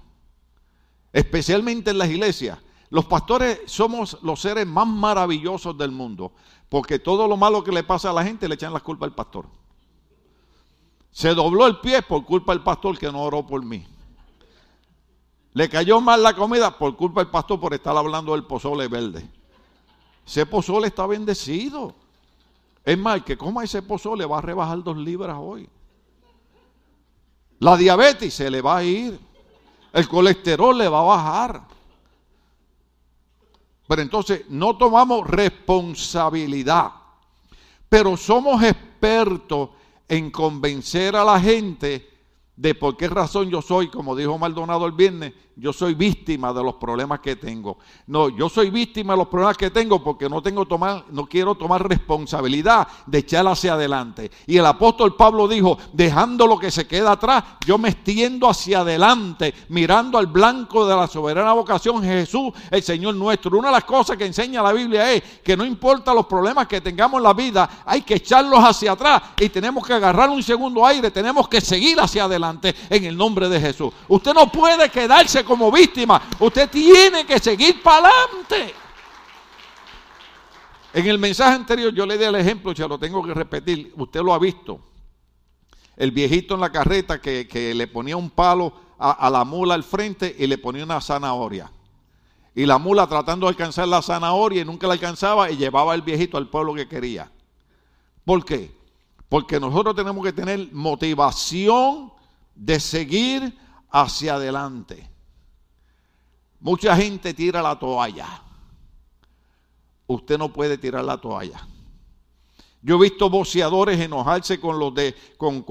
[1.14, 2.60] especialmente en las iglesias.
[2.92, 6.34] Los pastores somos los seres más maravillosos del mundo,
[6.68, 9.16] porque todo lo malo que le pasa a la gente le echan la culpa al
[9.16, 9.48] pastor.
[11.10, 13.88] Se dobló el pie por culpa del pastor que no oró por mí.
[15.54, 19.26] Le cayó mal la comida por culpa del pastor por estar hablando del pozole verde.
[20.28, 21.96] Ese pozole está bendecido.
[22.84, 25.70] Es más, que coma ese pozole va a rebajar dos libras hoy.
[27.60, 29.18] La diabetes se le va a ir.
[29.94, 31.72] El colesterol le va a bajar.
[33.92, 36.94] Pero entonces no tomamos responsabilidad.
[37.90, 39.72] Pero somos expertos
[40.08, 42.11] en convencer a la gente
[42.62, 46.64] de por qué razón yo soy, como dijo Maldonado el viernes, yo soy víctima de
[46.64, 47.78] los problemas que tengo.
[48.06, 51.56] No, yo soy víctima de los problemas que tengo porque no tengo tomar, no quiero
[51.56, 54.30] tomar responsabilidad de echar hacia adelante.
[54.46, 58.82] Y el apóstol Pablo dijo, dejando lo que se queda atrás, yo me extiendo hacia
[58.82, 63.58] adelante, mirando al blanco de la soberana vocación Jesús, el Señor nuestro.
[63.58, 66.80] Una de las cosas que enseña la Biblia es que no importa los problemas que
[66.80, 70.86] tengamos en la vida, hay que echarlos hacia atrás y tenemos que agarrar un segundo
[70.86, 72.51] aire, tenemos que seguir hacia adelante
[72.90, 73.94] en el nombre de Jesús.
[74.08, 78.74] Usted no puede quedarse como víctima, usted tiene que seguir para adelante.
[80.94, 84.22] En el mensaje anterior yo le di el ejemplo, ya lo tengo que repetir, usted
[84.22, 84.80] lo ha visto.
[85.96, 89.84] El viejito en la carreta que, le ponía un palo a, a la mula al
[89.84, 91.72] frente y le ponía una zanahoria.
[92.54, 96.02] Y la mula tratando de alcanzar la zanahoria y nunca la alcanzaba y llevaba al
[96.02, 97.32] viejito al pueblo que quería.
[98.26, 98.72] ¿Por qué?
[99.30, 102.12] Porque nosotros tenemos que tener motivación
[102.62, 103.58] de seguir
[103.90, 105.10] hacia adelante.
[106.60, 108.44] Mucha gente tira la toalla.
[110.06, 111.68] Usted no puede tirar la toalla.
[112.84, 115.66] Yo he visto boceadores enojarse con los de, con,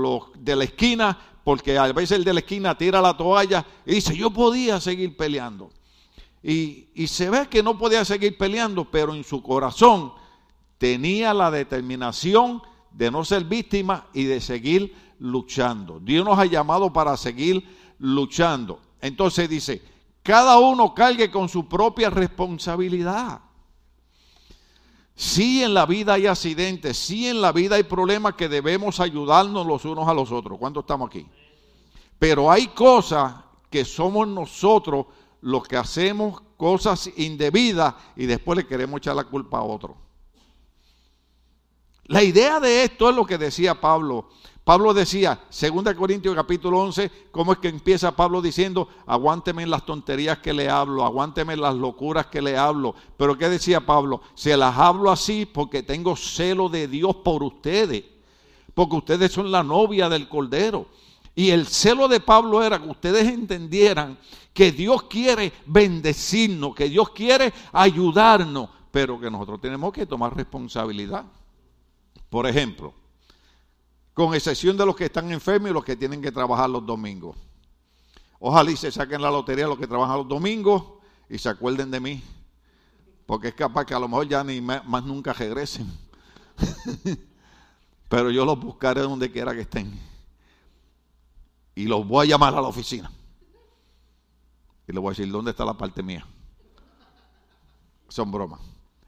[0.00, 3.94] los de la esquina, porque a veces el de la esquina tira la toalla y
[3.94, 5.70] dice, yo podía seguir peleando.
[6.44, 10.12] Y, y se ve que no podía seguir peleando, pero en su corazón
[10.78, 16.00] tenía la determinación de no ser víctima y de seguir luchando.
[16.00, 17.64] Dios nos ha llamado para seguir
[17.98, 18.80] luchando.
[19.00, 19.82] Entonces dice,
[20.22, 23.40] cada uno cargue con su propia responsabilidad.
[25.14, 29.66] Si en la vida hay accidentes, si en la vida hay problemas que debemos ayudarnos
[29.66, 30.58] los unos a los otros.
[30.58, 31.26] ¿Cuántos estamos aquí?
[32.18, 33.34] Pero hay cosas
[33.70, 35.06] que somos nosotros
[35.40, 39.96] los que hacemos cosas indebidas y después le queremos echar la culpa a otro.
[42.04, 44.28] La idea de esto es lo que decía Pablo
[44.66, 49.86] Pablo decía, 2 Corintios capítulo 11, ¿cómo es que empieza Pablo diciendo, aguánteme en las
[49.86, 52.96] tonterías que le hablo, aguánteme en las locuras que le hablo?
[53.16, 54.22] Pero ¿qué decía Pablo?
[54.34, 58.06] Se las hablo así porque tengo celo de Dios por ustedes,
[58.74, 60.86] porque ustedes son la novia del Cordero.
[61.36, 64.18] Y el celo de Pablo era que ustedes entendieran
[64.52, 71.24] que Dios quiere bendecirnos, que Dios quiere ayudarnos, pero que nosotros tenemos que tomar responsabilidad.
[72.28, 73.05] Por ejemplo,
[74.16, 77.36] con excepción de los que están enfermos y los que tienen que trabajar los domingos.
[78.38, 80.84] Ojalá y se saquen la lotería los que trabajan los domingos
[81.28, 82.24] y se acuerden de mí,
[83.26, 85.92] porque es capaz que a lo mejor ya ni más nunca regresen.
[88.08, 90.00] Pero yo los buscaré donde quiera que estén.
[91.74, 93.12] Y los voy a llamar a la oficina.
[94.88, 96.26] Y les voy a decir, ¿dónde está la parte mía?
[98.08, 98.60] Son bromas.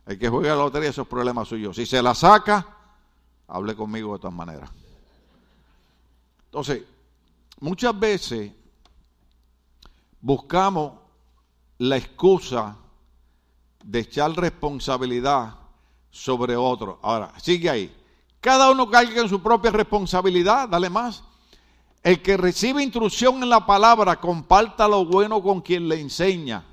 [0.04, 1.76] El que juega la lotería, esos problemas suyos.
[1.76, 2.76] Si se la saca,
[3.46, 4.70] hable conmigo de todas maneras.
[6.48, 6.82] Entonces,
[7.60, 8.52] muchas veces
[10.20, 10.94] buscamos
[11.76, 12.76] la excusa
[13.84, 15.54] de echar responsabilidad
[16.10, 16.98] sobre otro.
[17.02, 17.94] Ahora, sigue ahí.
[18.40, 21.22] Cada uno carga en su propia responsabilidad, dale más.
[22.02, 26.64] El que recibe instrucción en la palabra, comparta lo bueno con quien le enseña.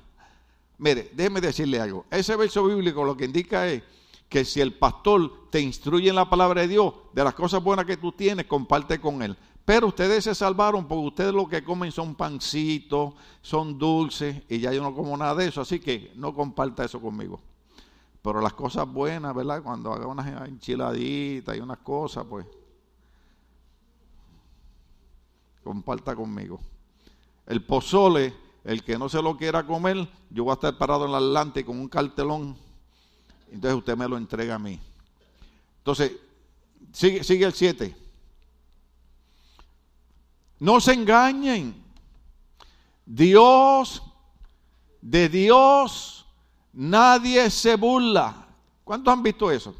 [0.78, 2.06] Mire, déjeme decirle algo.
[2.10, 3.82] Ese verso bíblico lo que indica es
[4.28, 7.84] que si el pastor te instruye en la palabra de Dios, de las cosas buenas
[7.84, 9.36] que tú tienes, comparte con él.
[9.66, 14.72] Pero ustedes se salvaron porque ustedes lo que comen son pancitos, son dulces y ya
[14.72, 17.40] yo no como nada de eso, así que no comparta eso conmigo.
[18.22, 19.64] Pero las cosas buenas, ¿verdad?
[19.64, 22.46] Cuando haga unas enchiladitas y unas cosas, pues
[25.64, 26.60] comparta conmigo.
[27.44, 31.10] El pozole, el que no se lo quiera comer, yo voy a estar parado en
[31.10, 32.56] el adelante con un cartelón.
[33.50, 34.78] Entonces usted me lo entrega a mí.
[35.78, 36.12] Entonces,
[36.92, 38.05] sigue, sigue el 7.
[40.58, 41.82] No se engañen.
[43.04, 44.02] Dios,
[45.00, 46.26] de Dios,
[46.72, 48.46] nadie se burla.
[48.84, 49.74] ¿Cuántos han visto eso?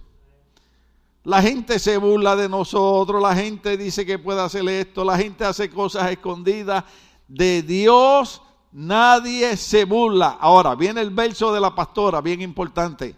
[1.25, 5.45] La gente se burla de nosotros, la gente dice que puede hacer esto, la gente
[5.45, 6.85] hace cosas escondidas.
[7.27, 8.41] De Dios
[8.77, 10.37] nadie se burla.
[10.41, 13.17] Ahora, viene el verso de la pastora, bien importante.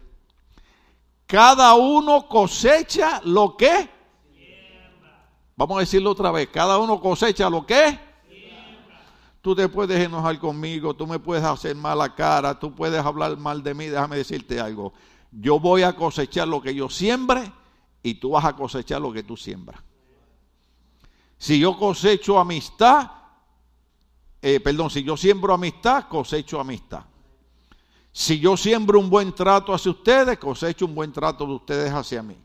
[1.26, 3.90] Cada uno cosecha lo que
[5.58, 6.48] Vamos a decirlo otra vez.
[6.52, 7.98] Cada uno cosecha lo que
[9.40, 13.60] Tú te puedes enojar conmigo, tú me puedes hacer mala cara, tú puedes hablar mal
[13.62, 13.86] de mí.
[13.86, 14.92] Déjame decirte algo.
[15.32, 17.52] Yo voy a cosechar lo que yo siembre
[18.04, 19.80] y tú vas a cosechar lo que tú siembras.
[21.38, 23.10] Si yo cosecho amistad,
[24.40, 27.02] eh, perdón, si yo siembro amistad, cosecho amistad.
[28.12, 32.22] Si yo siembro un buen trato hacia ustedes, cosecho un buen trato de ustedes hacia
[32.22, 32.36] mí.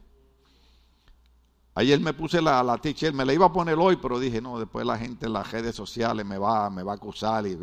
[1.75, 4.59] Ayer me puse la, la teacher, me la iba a poner hoy, pero dije, no,
[4.59, 7.47] después la gente en las redes sociales me va, me va a acusar.
[7.47, 7.57] Y,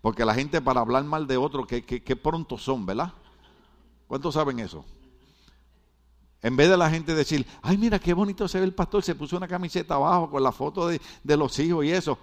[0.00, 3.12] porque la gente para hablar mal de otro, que, que, pronto son, ¿verdad?
[4.08, 4.84] ¿Cuántos saben eso?
[6.42, 9.14] En vez de la gente decir, ay, mira qué bonito se ve el pastor, se
[9.14, 12.18] puso una camiseta abajo con la foto de, de los hijos y eso.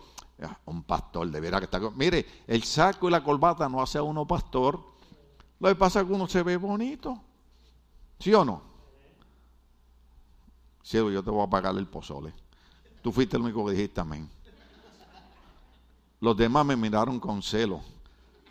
[0.65, 1.79] Un pastor, de veras que está.
[1.95, 4.81] Mire, el saco y la corbata no hace a uno pastor.
[5.57, 7.21] Lo que pasa es que uno se ve bonito.
[8.19, 8.68] ¿Sí o no?
[10.83, 12.33] Cielo, yo te voy a pagar el pozole.
[13.01, 14.29] Tú fuiste el único que dijiste amén.
[16.19, 17.81] Los demás me miraron con celo.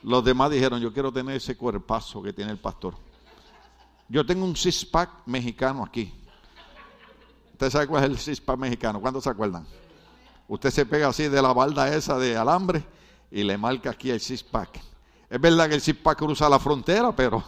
[0.02, 2.94] Los demás dijeron, yo quiero tener ese cuerpazo que tiene el pastor.
[4.08, 6.14] Yo tengo un six-pack mexicano aquí.
[7.52, 9.00] ¿Usted sabe cuál es el six-pack mexicano?
[9.00, 9.66] ¿Cuántos se acuerdan?
[10.46, 12.84] Usted se pega así de la balda esa de alambre
[13.30, 14.80] y le marca aquí el six-pack.
[15.28, 17.44] Es verdad que el six-pack cruza la frontera, pero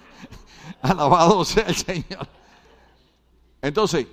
[0.80, 2.26] alabado sea el Señor.
[3.64, 4.06] Entonces,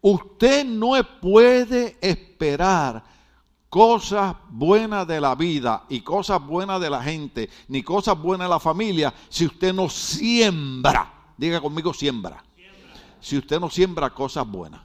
[0.00, 3.02] usted no puede esperar
[3.68, 8.50] cosas buenas de la vida y cosas buenas de la gente, ni cosas buenas de
[8.50, 11.32] la familia, si usted no siembra.
[11.36, 12.40] Diga conmigo, siembra.
[13.20, 14.82] Si usted no siembra cosas buenas.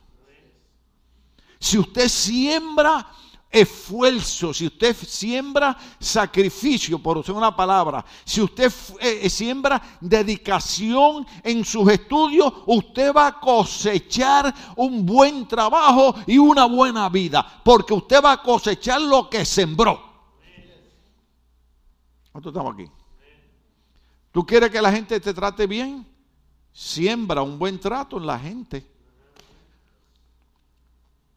[1.60, 3.08] Si usted siembra
[3.56, 11.64] esfuerzo, si usted siembra sacrificio, por usar una palabra, si usted eh, siembra dedicación en
[11.64, 18.22] sus estudios, usted va a cosechar un buen trabajo y una buena vida, porque usted
[18.22, 20.04] va a cosechar lo que sembró.
[22.34, 22.92] ¿Cuántos estamos aquí?
[24.34, 26.06] ¿Tú quieres que la gente te trate bien?
[26.74, 28.86] Siembra un buen trato en la gente.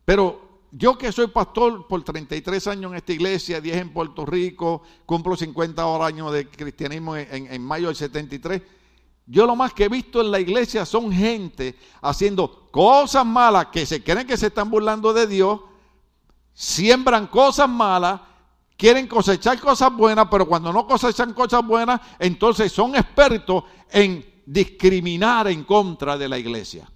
[0.05, 4.83] Pero yo que soy pastor por 33 años en esta iglesia, 10 en Puerto Rico,
[5.07, 8.63] cumplo 50 años de cristianismo en, mayo del 73,
[9.27, 13.87] yo lo más que he visto en la iglesia son gente haciendo cosas malas que
[13.87, 15.61] se creen que se están burlando de Dios,
[16.53, 18.21] siembran cosas malas,
[18.77, 25.49] quieren cosechar cosas buenas, pero cuando no cosechan cosas buenas, entonces son expertos en discriminar
[25.49, 26.89] en contra de la iglesia.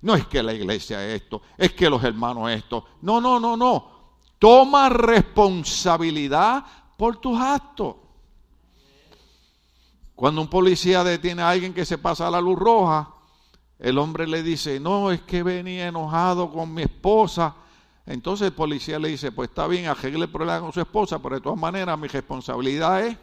[0.00, 2.84] No es que la iglesia es esto, es que los hermanos esto.
[3.02, 3.98] No, no, no, no.
[4.38, 6.64] Toma responsabilidad
[6.96, 7.96] por tus actos.
[10.14, 13.08] Cuando un policía detiene a alguien que se pasa a la luz roja,
[13.78, 17.54] el hombre le dice, no, es que venía enojado con mi esposa.
[18.04, 21.36] Entonces el policía le dice, pues está bien, arregle el problema con su esposa, pero
[21.36, 23.16] de todas maneras mi responsabilidad es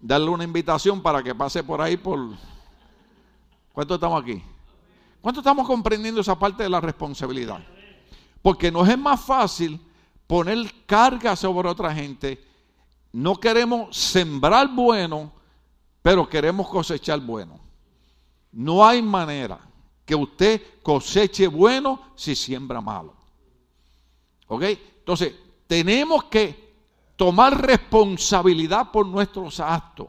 [0.00, 2.20] darle una invitación para que pase por ahí por...
[3.72, 4.42] ¿Cuánto estamos aquí?
[5.20, 7.60] ¿Cuánto estamos comprendiendo esa parte de la responsabilidad?
[8.40, 9.80] Porque nos es más fácil
[10.26, 12.42] poner carga sobre otra gente.
[13.12, 15.32] No queremos sembrar bueno,
[16.02, 17.58] pero queremos cosechar bueno.
[18.52, 19.58] No hay manera
[20.04, 23.14] que usted coseche bueno si siembra malo.
[24.46, 24.62] ¿Ok?
[24.62, 25.34] Entonces,
[25.66, 26.68] tenemos que
[27.16, 30.08] tomar responsabilidad por nuestros actos.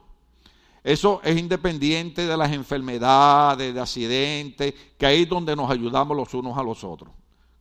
[0.89, 6.34] Eso es independiente de las enfermedades, de accidentes, que ahí es donde nos ayudamos los
[6.34, 7.13] unos a los otros.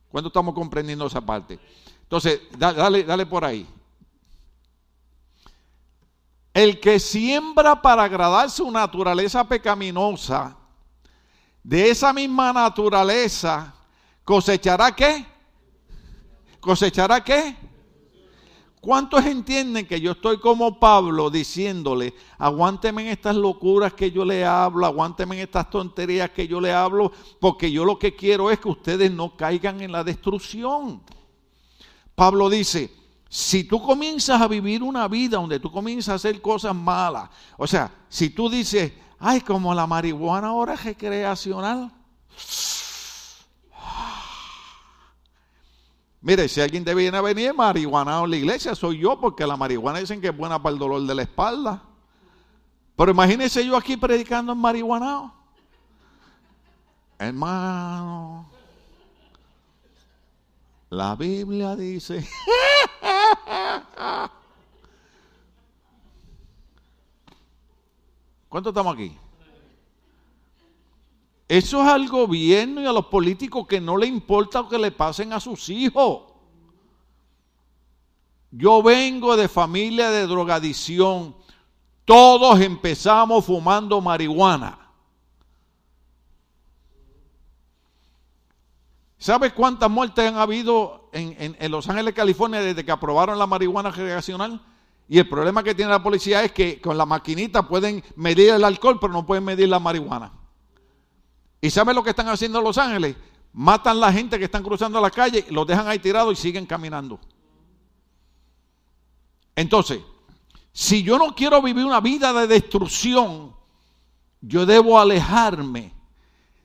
[0.09, 1.59] ¿Cuándo estamos comprendiendo esa parte?
[2.01, 3.67] Entonces, dale, dale por ahí.
[6.51, 10.57] El que siembra para agradar su naturaleza pecaminosa,
[11.61, 13.75] de esa misma naturaleza,
[14.23, 15.23] cosechará qué?
[16.59, 17.55] ¿Cosechará qué?
[18.81, 24.45] ¿Cuántos entienden que yo estoy como Pablo diciéndole, aguánteme en estas locuras que yo le
[24.45, 27.11] hablo, aguánteme en estas tonterías que yo le hablo,
[27.41, 31.01] porque yo lo que quiero es que ustedes no caigan en la destrucción?
[32.15, 32.93] Pablo dice,
[33.27, 37.67] si tú comienzas a vivir una vida donde tú comienzas a hacer cosas malas, o
[37.67, 41.91] sea, si tú dices, ay, como la marihuana ahora es recreacional,
[46.21, 49.55] Mire, si alguien te viene a venir marihuana en la iglesia, soy yo, porque la
[49.55, 51.81] marihuana dicen que es buena para el dolor de la espalda.
[52.95, 55.31] Pero imagínese yo aquí predicando en marihuana.
[57.17, 58.49] Hermano,
[60.89, 62.27] la Biblia dice.
[68.49, 69.17] ¿Cuánto estamos aquí?
[71.49, 74.91] Eso es al gobierno y a los políticos que no le importa lo que le
[74.91, 76.31] pasen a sus hijos.
[78.51, 81.35] Yo vengo de familia de drogadicción.
[82.05, 84.77] Todos empezamos fumando marihuana.
[89.17, 94.61] ¿Sabes cuántas muertes han habido en, Los Ángeles, California, desde que aprobaron la marihuana recreacional?
[95.07, 98.63] Y el problema que tiene la policía es que con la maquinita pueden medir el
[98.63, 100.38] alcohol, pero no pueden medir la marihuana.
[101.61, 103.15] ¿Y sabes lo que están haciendo en Los Ángeles?
[103.51, 106.65] Matan a la gente que están cruzando la calle, los dejan ahí tirados y siguen
[106.65, 107.19] caminando.
[109.55, 109.99] Entonces,
[110.71, 113.53] si yo no quiero vivir una vida de destrucción,
[114.39, 115.93] yo debo alejarme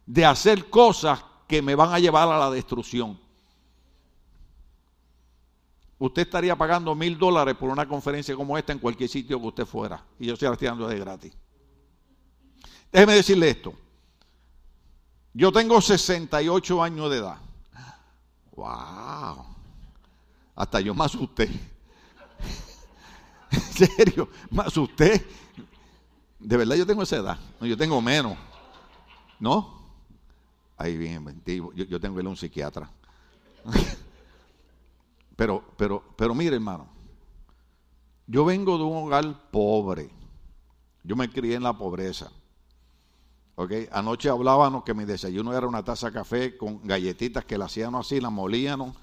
[0.07, 3.18] de hacer cosas que me van a llevar a la destrucción.
[5.99, 9.66] Usted estaría pagando mil dólares por una conferencia como esta en cualquier sitio que usted
[9.66, 10.05] fuera.
[10.18, 11.32] Y yo estoy dando de gratis.
[12.92, 13.74] Déjeme decirle esto.
[15.35, 17.39] Yo tengo 68 años de edad.
[18.55, 19.45] ¡Wow!
[20.55, 21.47] Hasta yo me asusté.
[23.51, 25.26] en serio, me asusté.
[26.39, 27.39] De verdad yo tengo esa edad.
[27.61, 28.39] No, yo tengo menos.
[29.41, 29.82] ¿No?
[30.76, 32.89] Ahí bien, yo, yo tengo él un psiquiatra.
[35.37, 36.87] pero, pero, pero mire, hermano,
[38.26, 40.11] yo vengo de un hogar pobre.
[41.03, 42.30] Yo me crié en la pobreza.
[43.92, 48.07] Anoche hablábamos que mi desayuno era una taza de café con galletitas que la hacíamos
[48.07, 48.96] así, la molíamos,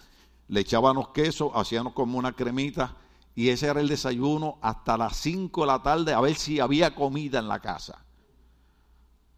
[0.50, 2.98] le echábamos queso, hacíamos como una cremita
[3.34, 6.94] y ese era el desayuno hasta las 5 de la tarde a ver si había
[6.94, 8.04] comida en la casa.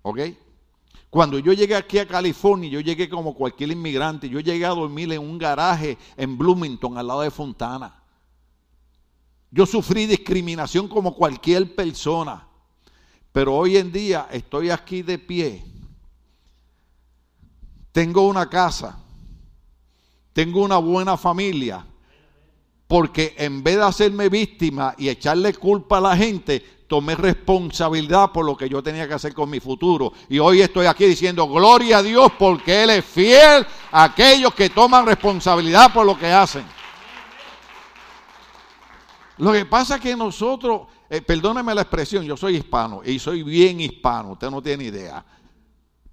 [0.01, 0.19] ¿Ok?
[1.11, 5.13] Cuando yo llegué aquí a California, yo llegué como cualquier inmigrante, yo llegué a dormir
[5.13, 8.01] en un garaje en Bloomington, al lado de Fontana.
[9.51, 12.47] Yo sufrí discriminación como cualquier persona,
[13.33, 15.65] pero hoy en día estoy aquí de pie.
[17.91, 18.97] Tengo una casa,
[20.31, 21.85] tengo una buena familia,
[22.87, 28.45] porque en vez de hacerme víctima y echarle culpa a la gente, tomé responsabilidad por
[28.45, 30.13] lo que yo tenía que hacer con mi futuro.
[30.29, 34.69] Y hoy estoy aquí diciendo, gloria a Dios porque Él es fiel a aquellos que
[34.69, 36.63] toman responsabilidad por lo que hacen.
[39.37, 40.83] Lo que pasa es que nosotros,
[41.13, 45.23] eh, perdóneme la expresión, yo soy hispano y soy bien hispano, usted no tiene idea.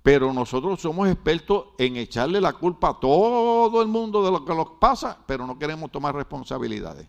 [0.03, 4.55] Pero nosotros somos expertos en echarle la culpa a todo el mundo de lo que
[4.55, 7.09] nos pasa, pero no queremos tomar responsabilidades.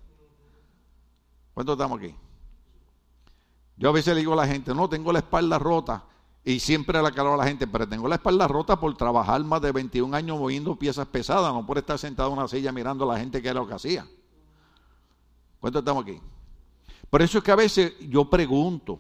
[1.54, 2.16] ¿Cuántos estamos aquí?
[3.76, 6.06] Yo a veces le digo a la gente, no, tengo la espalda rota.
[6.46, 9.62] Y siempre la calor a la gente, pero tengo la espalda rota por trabajar más
[9.62, 13.16] de 21 años moviendo piezas pesadas, no por estar sentado en una silla mirando a
[13.16, 14.08] la gente que era lo que hacía.
[15.60, 16.22] ¿Cuántos estamos aquí?
[17.12, 18.97] Por eso es que a veces yo pregunto,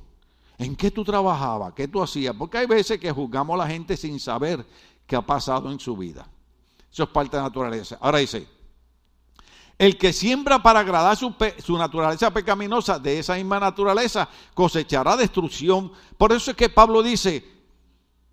[0.57, 1.73] ¿en qué tú trabajabas?
[1.73, 2.35] ¿Qué tú hacías?
[2.37, 4.65] Porque hay veces que juzgamos a la gente sin saber
[5.07, 6.29] qué ha pasado en su vida.
[6.91, 7.97] Eso es parte de la naturaleza.
[8.01, 8.45] Ahora dice,
[9.77, 11.33] el que siembra para agradar su,
[11.77, 15.93] naturaleza pecaminosa, de esa misma naturaleza cosechará destrucción.
[16.17, 17.60] Por eso es que Pablo dice,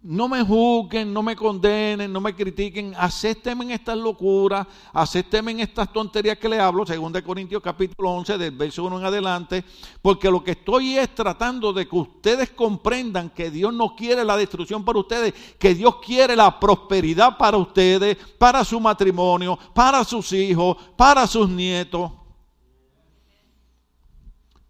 [0.03, 5.61] no me juzguen, no me condenen, no me critiquen, acéptenme en estas locuras, acéptenme en
[5.61, 9.65] estas tonterías que le hablo, según de Corintios capítulo 11, del verso 1 en adelante,
[10.01, 14.37] porque lo que estoy es tratando de que ustedes comprendan que Dios no quiere la
[14.37, 20.33] destrucción para ustedes, que Dios quiere la prosperidad para ustedes, para su matrimonio, para sus
[20.33, 22.13] hijos, para sus nietos.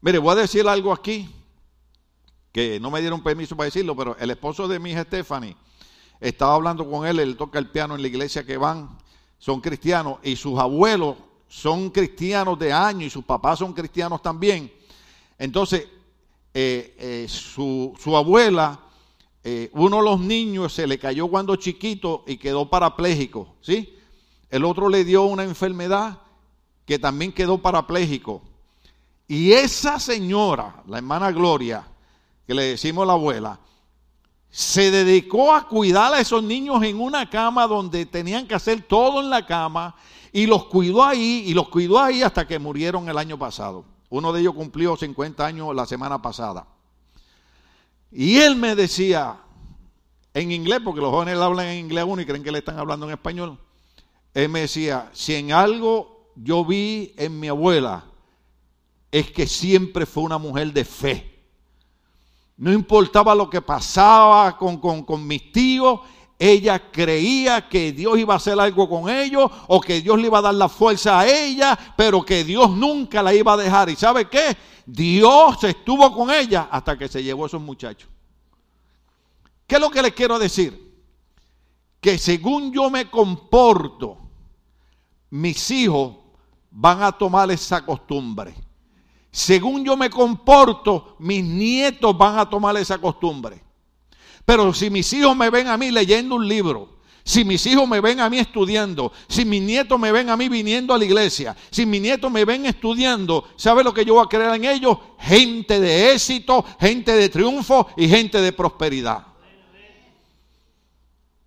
[0.00, 1.28] Mire, voy a decir algo aquí
[2.52, 5.56] que no me dieron permiso para decirlo, pero el esposo de mi hija Stephanie
[6.20, 8.98] estaba hablando con él, él toca el piano en la iglesia que van,
[9.38, 11.16] son cristianos, y sus abuelos
[11.48, 14.72] son cristianos de año y sus papás son cristianos también.
[15.38, 15.86] Entonces,
[16.52, 18.80] eh, eh, su, abuela,
[19.44, 23.94] eh, uno de los niños se le cayó cuando chiquito y quedó parapléjico, ¿sí?
[24.50, 26.18] El otro le dio una enfermedad
[26.84, 28.42] que también quedó parapléjico.
[29.26, 31.86] Y esa señora, la hermana Gloria,
[32.48, 33.60] que le decimos la abuela,
[34.48, 39.20] se dedicó a cuidar a esos niños en una cama donde tenían que hacer todo
[39.20, 39.94] en la cama
[40.32, 43.84] y los cuidó ahí y los cuidó ahí hasta que murieron el año pasado.
[44.08, 46.66] Uno de ellos cumplió 50 años la semana pasada.
[48.10, 49.38] Y él me decía
[50.32, 53.04] en inglés, porque los jóvenes hablan en inglés uno y creen que le están hablando
[53.04, 53.58] en español.
[54.32, 58.06] Él me decía, si en algo yo vi en mi abuela,
[59.12, 61.37] es que siempre fue una mujer de fe.
[62.58, 66.00] No importaba lo que pasaba con, mis tíos,
[66.36, 70.38] ella creía que Dios iba a hacer algo con ellos o que Dios le iba
[70.38, 73.88] a dar la fuerza a ella, pero que Dios nunca la iba a dejar.
[73.90, 74.56] ¿Y sabe qué?
[74.84, 78.10] Dios estuvo con ella hasta que se llevó a esos muchachos.
[79.64, 80.98] ¿Qué es lo que les quiero decir?
[82.00, 84.18] Que según yo me comporto,
[85.30, 86.16] mis hijos
[86.72, 88.52] van a tomar esa costumbre.
[89.38, 93.62] Según yo me comporto, mis nietos van a tomar esa costumbre.
[94.44, 98.00] Pero si mis hijos me ven a mí leyendo un libro, si mis hijos me
[98.00, 101.56] ven a mí estudiando, si mis nietos me ven a mí viniendo a la iglesia,
[101.70, 104.98] si mis nietos me ven estudiando, ¿sabe lo que yo voy a creer en ellos?
[105.20, 109.24] Gente de éxito, gente de triunfo y gente de prosperidad.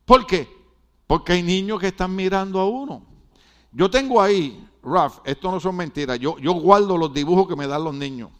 [0.05, 0.47] ¿Por qué?
[1.07, 3.05] Porque hay niños que están mirando a uno.
[3.73, 7.83] Yo tengo ahí, Raf, esto no son mentiras, yo, guardo los dibujos que me dan
[7.83, 8.31] los niños.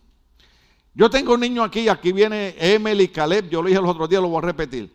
[0.94, 4.22] Yo tengo un niño aquí, aquí viene Emily Caleb, yo lo dije los otros días,
[4.22, 4.92] lo voy a repetir.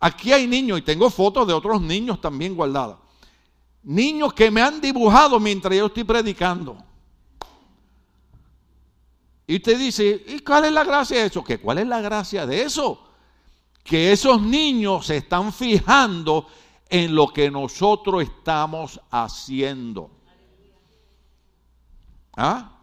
[0.00, 2.98] Aquí hay niños y tengo fotos de otros niños también guardadas.
[3.82, 6.78] Niños que me han dibujado mientras yo estoy predicando.
[9.46, 11.44] Y usted dice, ¿y cuál es la gracia de eso?
[11.44, 13.06] ¿Que cuál es la gracia de eso?
[13.82, 16.46] Que esos niños se están fijando
[16.88, 20.13] en lo que nosotros estamos haciendo.
[22.36, 22.74] ¿Ah?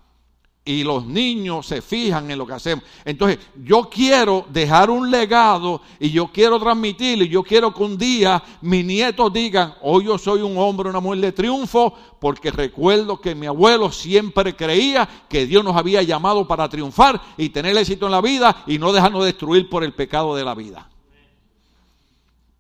[0.64, 2.86] y los niños se fijan en lo que hacemos.
[3.04, 7.97] Entonces, yo quiero dejar un legado y yo quiero transmitirlo y yo quiero que un
[7.97, 13.20] día mis nietos digan, hoy yo soy un hombre, una mujer de triunfo, porque recuerdo
[13.20, 18.06] que mi abuelo siempre creía que Dios nos había llamado para triunfar y tener éxito
[18.06, 20.88] en la vida y no dejarnos destruir por el pecado de la vida.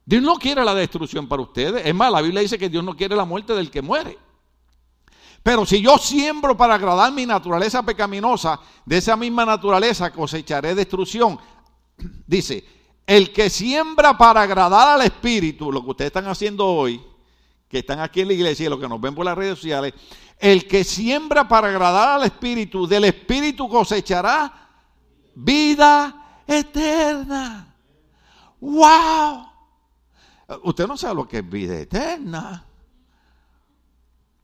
[0.03, 1.85] Dios no quiere la destrucción para ustedes.
[1.85, 4.17] Es más, la Biblia dice que Dios no quiere la muerte del que muere.
[5.43, 11.39] Pero si yo siembro para agradar mi naturaleza pecaminosa, de esa misma naturaleza cosecharé destrucción.
[12.27, 12.63] Dice,
[13.07, 17.01] el que siembra para agradar al Espíritu, lo que ustedes están haciendo hoy,
[17.67, 19.93] que están aquí en la iglesia y lo que nos ven por las redes sociales,
[20.37, 24.69] el que siembra para agradar al Espíritu, del Espíritu cosechará
[25.33, 27.75] vida eterna.
[28.59, 29.47] ¡Wow!
[30.63, 32.65] Usted no sabe lo que es vida eterna.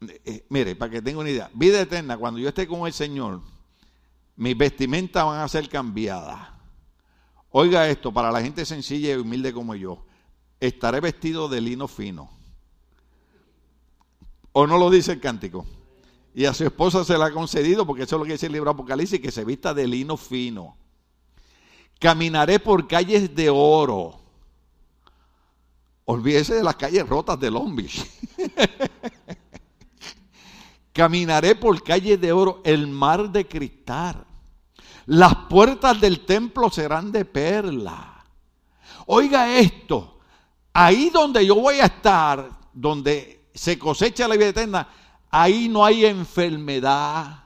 [0.01, 3.41] Eh, mire, para que tenga una idea, vida eterna, cuando yo esté con el Señor,
[4.35, 6.49] mis vestimentas van a ser cambiadas.
[7.49, 10.05] Oiga esto, para la gente sencilla y humilde como yo,
[10.59, 12.29] estaré vestido de lino fino.
[14.51, 15.65] ¿O no lo dice el cántico?
[16.35, 18.53] Y a su esposa se la ha concedido, porque eso es lo que dice el
[18.53, 20.77] libro Apocalipsis, que se vista de lino fino.
[21.99, 24.19] Caminaré por calles de oro.
[26.05, 27.75] Olvídese de las calles rotas de Long
[30.97, 34.25] Caminaré por calles de oro, el mar de cristal.
[35.05, 38.25] Las puertas del templo serán de perla.
[39.05, 40.17] Oiga esto,
[40.73, 44.87] ahí donde yo voy a estar, donde se cosecha la vida eterna,
[45.29, 47.43] ahí no hay enfermedad,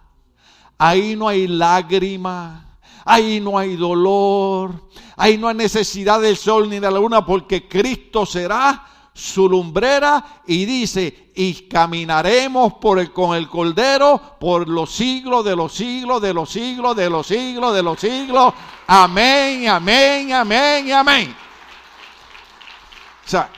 [0.78, 2.64] ahí no hay lágrimas,
[3.04, 4.88] ahí no hay dolor,
[5.18, 10.41] ahí no hay necesidad del sol ni de la luna, porque Cristo será su lumbrera
[10.47, 16.22] y dice, y caminaremos por el, con el cordero por los siglos de los siglos,
[16.22, 18.53] de los siglos, de los siglos, de los siglos.
[18.88, 21.36] Amén, amén, amén, amén.
[23.26, 23.49] O sea,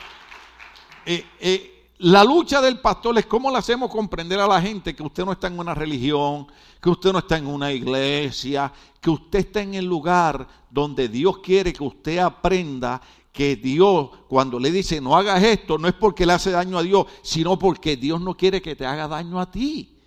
[1.06, 5.02] eh, eh, la lucha del pastor es cómo le hacemos comprender a la gente que
[5.02, 6.46] usted no está en una religión,
[6.80, 11.38] que usted no está en una iglesia, que usted está en el lugar donde Dios
[11.38, 13.00] quiere que usted aprenda
[13.34, 16.84] que Dios cuando le dice no hagas esto, no es porque le hace daño a
[16.84, 19.98] Dios, sino porque Dios no quiere que te haga daño a ti.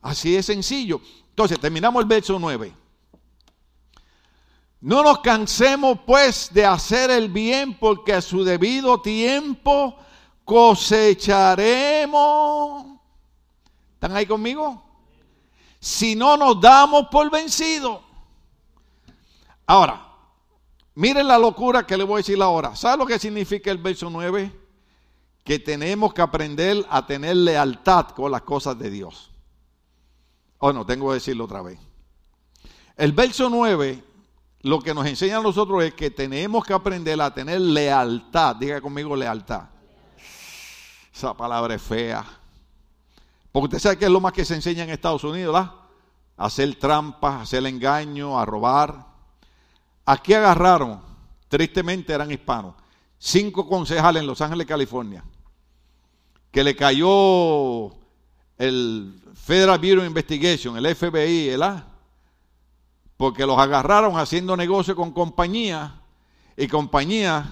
[0.00, 1.00] Así de sencillo.
[1.30, 2.72] Entonces, terminamos el verso 9.
[4.80, 9.98] No nos cansemos pues de hacer el bien porque a su debido tiempo
[10.44, 12.86] cosecharemos.
[13.94, 14.80] ¿Están ahí conmigo?
[15.80, 17.98] Si no nos damos por vencidos.
[19.66, 20.07] Ahora,
[20.98, 22.74] Miren la locura que le voy a decir ahora.
[22.74, 24.50] ¿Sabe lo que significa el verso 9?
[25.44, 29.30] Que tenemos que aprender a tener lealtad con las cosas de Dios.
[30.58, 31.78] Oh, no, tengo que decirlo otra vez.
[32.96, 34.02] El verso 9
[34.62, 38.56] lo que nos enseña a nosotros es que tenemos que aprender a tener lealtad.
[38.56, 39.68] Diga conmigo lealtad.
[41.14, 42.24] Esa palabra es fea.
[43.52, 45.74] Porque usted sabe que es lo más que se enseña en Estados Unidos, ¿verdad?
[46.36, 49.07] Hacer trampas, hacer engaño, a robar.
[50.10, 51.02] Aquí agarraron,
[51.48, 52.74] tristemente eran hispanos,
[53.18, 55.22] cinco concejales en Los Ángeles, California,
[56.50, 57.88] que le cayó
[58.56, 61.84] el Federal Bureau of Investigation, el FBI, el A,
[63.18, 65.92] porque los agarraron haciendo negocio con compañías
[66.56, 67.44] y compañías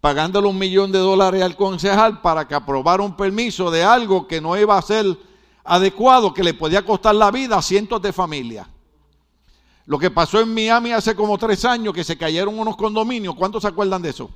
[0.00, 4.40] pagándole un millón de dólares al concejal para que aprobara un permiso de algo que
[4.40, 5.04] no iba a ser
[5.64, 8.68] adecuado, que le podía costar la vida a cientos de familias.
[9.88, 13.62] Lo que pasó en Miami hace como tres años, que se cayeron unos condominios, ¿cuántos
[13.62, 14.28] se acuerdan de eso?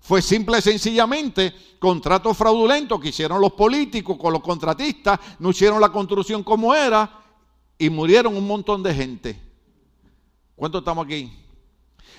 [0.00, 5.82] Fue simple y sencillamente contratos fraudulentos que hicieron los políticos con los contratistas, no hicieron
[5.82, 7.20] la construcción como era
[7.76, 9.38] y murieron un montón de gente.
[10.56, 11.30] ¿Cuánto estamos aquí?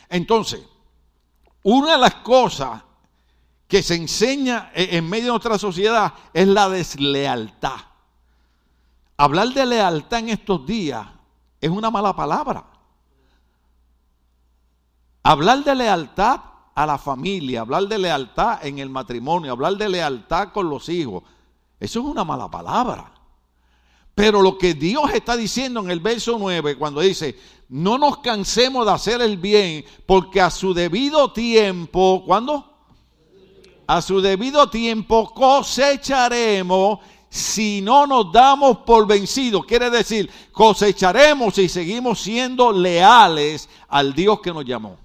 [0.08, 0.62] Entonces,
[1.64, 2.84] una de las cosas
[3.68, 7.80] que se enseña en medio de nuestra sociedad es la deslealtad.
[9.18, 11.08] Hablar de lealtad en estos días
[11.62, 12.66] es una mala palabra.
[15.24, 16.42] Hablar de lealtad
[16.74, 21.24] a la familia, hablar de lealtad en el matrimonio, hablar de lealtad con los hijos,
[21.80, 23.12] eso es una mala palabra.
[24.16, 27.40] Pero lo que Dios está diciendo en el verso 9, cuando dice,
[27.70, 32.68] no nos cansemos de hacer el bien, porque a su debido tiempo, ¿cuándo?
[33.88, 37.00] A su debido tiempo cosecharemos
[37.32, 39.66] si no nos damos por vencidos.
[39.66, 44.98] Quiere decir, cosecharemos si seguimos siendo leales al Dios que nos llamó.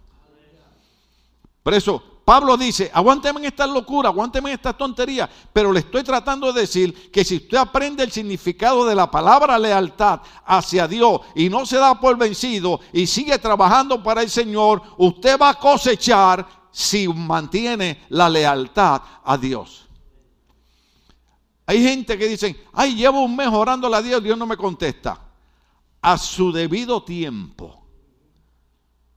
[1.63, 6.03] Por eso, Pablo dice, aguánteme en esta locura, aguánteme en esta tontería, pero le estoy
[6.03, 11.21] tratando de decir que si usted aprende el significado de la palabra lealtad hacia Dios
[11.37, 15.59] y no se da por vencido y sigue trabajando para el Señor, usted va a
[15.61, 19.86] cosechar si mantiene la lealtad a Dios.
[21.67, 25.21] Hay gente que dice, ay, llevo un mes orándole a Dios, Dios no me contesta.
[26.01, 27.85] A su debido tiempo,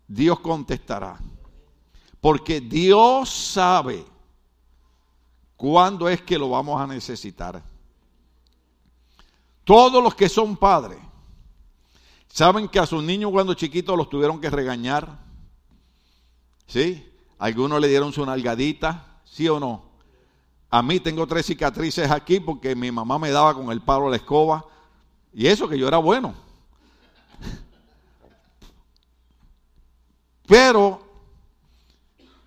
[0.08, 1.20] Dios contestará.
[2.20, 4.04] Porque Dios sabe
[5.56, 7.64] cuándo es que lo vamos a necesitar.
[9.64, 10.98] Todos los que son padres
[12.28, 15.20] saben que a sus niños cuando chiquitos los tuvieron que regañar.
[16.66, 17.06] ¿Sí?
[17.38, 19.89] Algunos le dieron su nalgadita, ¿sí o no?
[20.70, 24.12] A mí tengo tres cicatrices aquí porque mi mamá me daba con el palo a
[24.12, 24.64] la escoba.
[25.34, 26.36] Y eso que yo era bueno.
[30.48, 31.10] Pero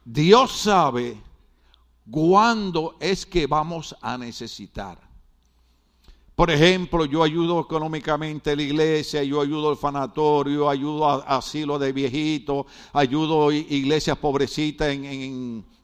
[0.05, 1.21] Dios sabe
[2.11, 4.99] cuándo es que vamos a necesitar.
[6.35, 11.79] Por ejemplo, yo ayudo económicamente a la iglesia, yo ayudo al fanatorio, ayudo a asilo
[11.79, 14.97] de viejitos, ayudo a iglesias pobrecitas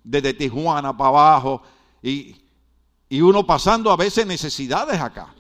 [0.03, 1.63] desde Tijuana para abajo,
[2.03, 2.37] y,
[3.09, 5.35] y uno pasando a veces necesidades acá.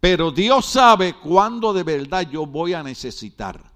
[0.00, 3.70] Pero Dios sabe cuándo de verdad yo voy a necesitar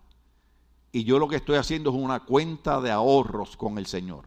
[0.95, 4.27] y yo lo que estoy haciendo es una cuenta de ahorros con el Señor.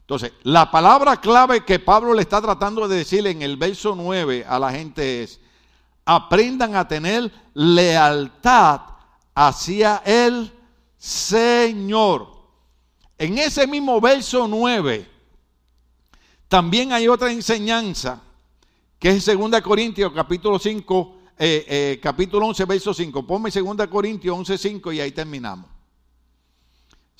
[0.00, 4.46] Entonces, la palabra clave que Pablo le está tratando de decir en el verso 9
[4.48, 5.38] a la gente es,
[6.06, 8.80] aprendan a tener lealtad
[9.34, 10.50] hacia el
[10.96, 12.28] Señor.
[13.18, 15.10] En ese mismo verso 9,
[16.48, 18.22] también hay otra enseñanza,
[18.98, 23.26] que es 2 Corintios capítulo 5, eh, eh, capítulo 11, verso 5.
[23.26, 25.68] Ponme 2 Corintios 11, 5 y ahí terminamos.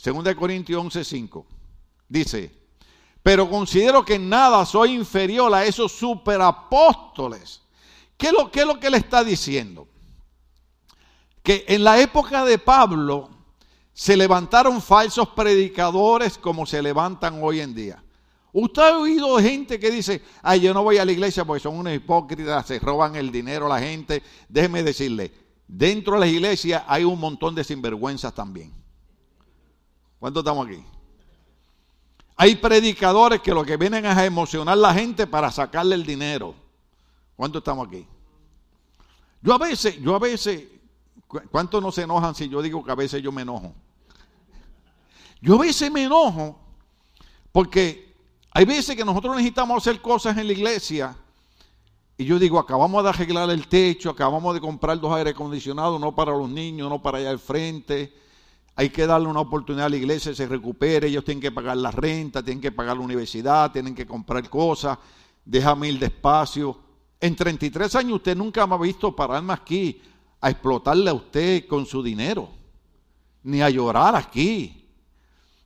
[0.02, 1.46] 2 Corintios 11, 5.
[2.08, 2.54] Dice,
[3.22, 7.62] pero considero que en nada soy inferior a esos superapóstoles.
[8.16, 9.88] ¿Qué es lo, qué es lo que le está diciendo?
[11.42, 13.28] Que en la época de Pablo
[13.92, 18.02] se levantaron falsos predicadores como se levantan hoy en día.
[18.58, 21.76] Usted ha oído gente que dice, ay, yo no voy a la iglesia porque son
[21.76, 24.22] unos hipócritas, se roban el dinero a la gente.
[24.48, 25.30] Déjeme decirle,
[25.68, 28.72] dentro de la iglesia hay un montón de sinvergüenzas también.
[30.18, 30.82] ¿Cuántos estamos aquí?
[32.34, 36.06] Hay predicadores que lo que vienen es a emocionar a la gente para sacarle el
[36.06, 36.54] dinero.
[37.36, 38.06] ¿Cuántos estamos aquí?
[39.42, 40.64] Yo a veces, yo a veces,
[41.50, 43.74] ¿cuántos no se enojan si yo digo que a veces yo me enojo?
[45.42, 46.58] Yo a veces me enojo
[47.52, 48.05] porque
[48.56, 51.14] hay veces que nosotros necesitamos hacer cosas en la iglesia
[52.16, 56.14] y yo digo, acabamos de arreglar el techo, acabamos de comprar dos aire acondicionados, no
[56.14, 58.14] para los niños, no para allá al frente.
[58.74, 61.90] Hay que darle una oportunidad a la iglesia, se recupere, ellos tienen que pagar la
[61.90, 64.96] renta, tienen que pagar la universidad, tienen que comprar cosas,
[65.44, 66.78] déjame ir despacio.
[67.20, 70.00] En 33 años usted nunca me ha visto pararme aquí
[70.40, 72.48] a explotarle a usted con su dinero,
[73.42, 74.85] ni a llorar aquí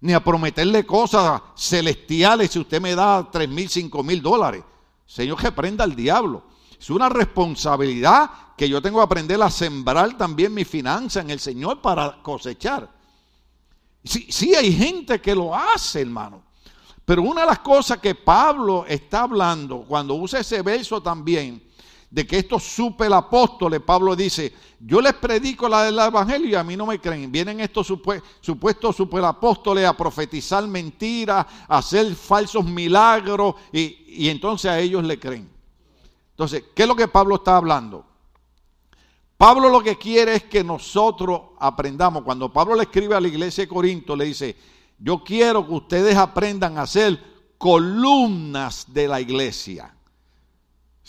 [0.01, 4.63] ni a prometerle cosas celestiales si usted me da tres mil, cinco mil dólares.
[5.07, 6.45] Señor, que prenda al diablo.
[6.79, 11.41] Es una responsabilidad que yo tengo que aprender a sembrar también mi finanza en el
[11.41, 12.89] Señor para cosechar.
[14.03, 16.43] Sí, sí hay gente que lo hace, hermano.
[17.05, 21.63] Pero una de las cosas que Pablo está hablando, cuando usa ese verso también,
[22.11, 26.77] de que estos superapóstoles, Pablo dice, yo les predico la del Evangelio y a mí
[26.77, 27.31] no me creen.
[27.31, 34.81] Vienen estos supuestos superapóstoles a profetizar mentiras, a hacer falsos milagros y, y entonces a
[34.81, 35.49] ellos le creen.
[36.31, 38.05] Entonces, ¿qué es lo que Pablo está hablando?
[39.37, 42.25] Pablo lo que quiere es que nosotros aprendamos.
[42.25, 44.57] Cuando Pablo le escribe a la iglesia de Corinto, le dice,
[44.99, 47.23] Yo quiero que ustedes aprendan a hacer
[47.57, 49.95] columnas de la iglesia.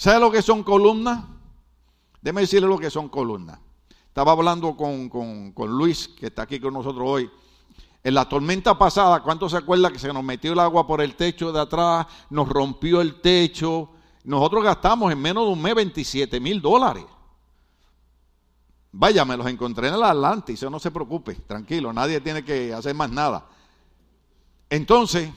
[0.02, 1.24] ¿Sabe lo que son columnas?
[2.24, 3.60] Déjeme decirle lo que son columnas.
[4.08, 7.30] Estaba hablando con, con, Luis, que está aquí con nosotros hoy.
[8.04, 11.16] En la tormenta pasada, ¿cuánto se acuerda que se nos metió el agua por el
[11.16, 12.08] techo de atrás?
[12.32, 13.91] Nos rompió el techo.
[14.24, 17.06] Nosotros gastamos en menos de un mes 27 mil dólares.
[18.93, 22.95] Vaya, me los encontré en el Atlantis, no se preocupe, tranquilo, nadie tiene que hacer
[22.95, 23.45] más nada.
[24.68, 25.30] Entonces,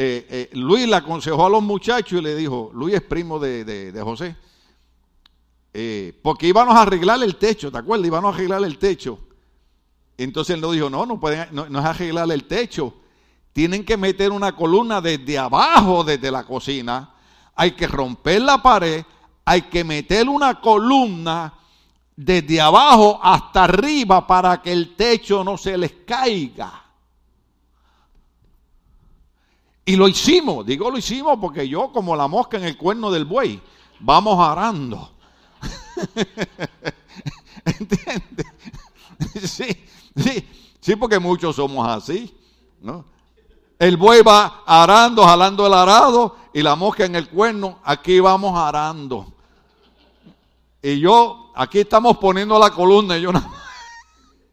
[0.00, 4.00] eh, eh, Luis le aconsejó a los muchachos y le dijo, Luis es primo de,
[4.00, 4.36] José,
[5.74, 8.06] eh, porque íbamos a arreglar el techo, ¿te acuerdas?
[8.06, 9.18] Íbamos a arreglar el techo.
[10.16, 12.94] Entonces él nos dijo, no, no pueden, no, no es arreglar el techo,
[13.52, 17.12] tienen que meter una columna desde abajo, desde la cocina,
[17.56, 19.04] hay que romper la pared,
[19.44, 21.54] hay que meter una columna
[22.14, 26.87] desde abajo hasta arriba para que el techo no se les caiga.
[29.88, 33.24] Y lo hicimos, digo lo hicimos porque yo como la mosca en el cuerno del
[33.24, 33.58] buey,
[34.00, 35.12] vamos arando.
[37.64, 38.46] ¿Entiendes?
[39.50, 39.64] Sí,
[40.14, 40.46] sí,
[40.78, 42.36] sí, porque muchos somos así,
[42.82, 43.02] ¿no?
[43.78, 48.58] El buey va arando, jalando el arado y la mosca en el cuerno, aquí vamos
[48.58, 49.32] arando.
[50.82, 53.42] Y yo, aquí estamos poniendo la columna y yo no.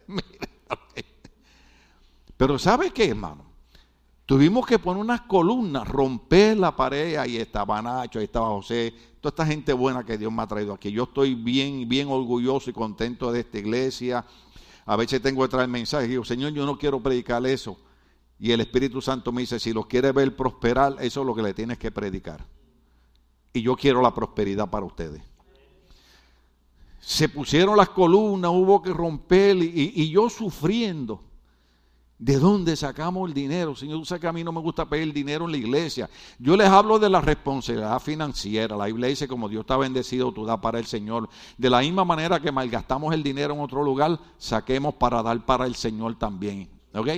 [2.37, 3.44] Pero ¿sabe qué, hermano?
[4.25, 9.29] Tuvimos que poner unas columnas, romper la pared, ahí estaba Nacho, ahí estaba José, toda
[9.29, 10.91] esta gente buena que Dios me ha traído aquí.
[10.91, 14.25] Yo estoy bien, bien orgulloso y contento de esta iglesia.
[14.85, 17.77] A veces tengo que traer mensajes y digo, Señor, yo no quiero predicar eso.
[18.39, 21.43] Y el Espíritu Santo me dice, si lo quiere ver prosperar, eso es lo que
[21.43, 22.45] le tienes que predicar.
[23.53, 25.21] Y yo quiero la prosperidad para ustedes
[27.05, 31.21] se pusieron las columnas, hubo que romper y, yo sufriendo.
[32.17, 33.75] ¿De dónde sacamos el dinero?
[33.75, 36.09] Señor, sabes que a mí no me gusta pedir dinero en la iglesia.
[36.39, 38.77] Yo les hablo de la responsabilidad financiera.
[38.77, 41.27] La Biblia dice, como Dios está bendecido, tú das para el Señor.
[41.57, 45.65] De la misma manera que malgastamos el dinero en otro lugar, saquemos para dar para
[45.65, 46.69] el Señor también.
[46.93, 47.09] ¿Ok?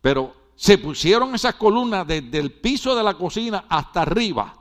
[0.00, 4.54] Pero se pusieron esas columnas desde el piso de la cocina hasta arriba.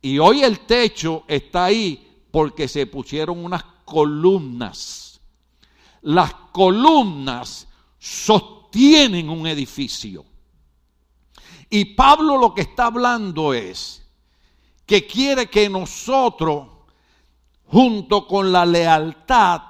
[0.00, 5.20] Y hoy el techo está ahí porque se pusieron unas columnas.
[6.02, 7.66] Las columnas
[8.72, 10.24] sostienen un edificio.
[11.68, 14.02] Y Pablo lo que está hablando es
[14.86, 16.68] que quiere que nosotros,
[17.66, 19.62] junto con la lealtad,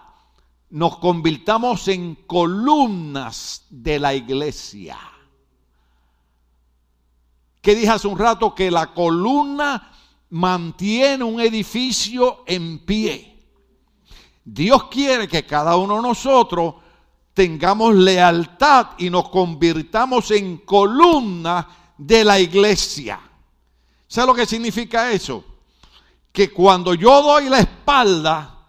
[0.71, 4.99] nos convirtamos en columnas de la iglesia.
[7.61, 9.93] Que dije hace un rato que la columna
[10.31, 13.37] mantiene un edificio en pie.
[14.45, 16.75] Dios quiere que cada uno de nosotros
[17.35, 23.21] tengamos lealtad y nos convirtamos en columna de la iglesia.
[24.07, 25.45] ¿Sabe lo que significa eso?
[26.33, 28.67] Que cuando yo doy la espalda,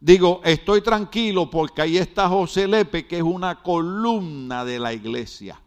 [0.00, 5.60] digo, estoy tranquilo porque ahí está José Lepe, que es una columna de la iglesia.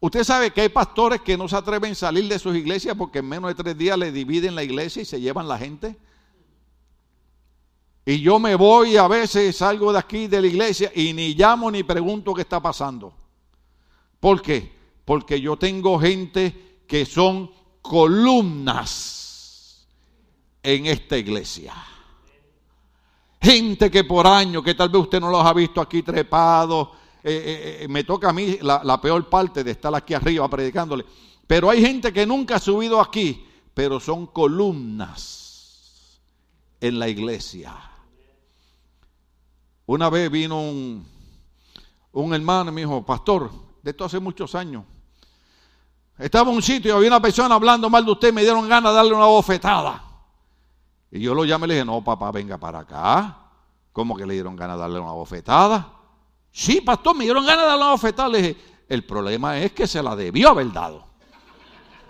[0.00, 3.20] Usted sabe que hay pastores que no se atreven a salir de sus iglesias porque
[3.20, 5.96] en menos de tres días le dividen la iglesia y se llevan la gente.
[8.04, 11.70] Y yo me voy a veces, salgo de aquí de la iglesia y ni llamo
[11.70, 13.14] ni pregunto qué está pasando.
[14.18, 14.72] ¿Por qué?
[15.04, 17.50] Porque yo tengo gente que son
[17.80, 19.22] columnas
[20.62, 21.74] en esta iglesia.
[23.40, 26.88] Gente que por años, que tal vez usted no los ha visto aquí trepados,
[27.22, 30.48] eh, eh, eh, me toca a mí la, la peor parte de estar aquí arriba
[30.48, 31.04] predicándole.
[31.46, 36.20] Pero hay gente que nunca ha subido aquí, pero son columnas
[36.80, 37.91] en la iglesia.
[39.86, 41.06] Una vez vino un,
[42.12, 43.50] un hermano y me dijo, pastor,
[43.82, 44.84] de esto hace muchos años.
[46.18, 48.92] Estaba en un sitio y había una persona hablando mal de usted me dieron ganas
[48.92, 50.04] de darle una bofetada.
[51.10, 53.38] Y yo lo llamé y le dije, no, papá, venga para acá.
[53.92, 55.92] ¿Cómo que le dieron ganas de darle una bofetada?
[56.50, 58.28] Sí, pastor, me dieron ganas de darle una bofetada.
[58.28, 58.56] Le dije,
[58.88, 61.06] el problema es que se la debió haber dado.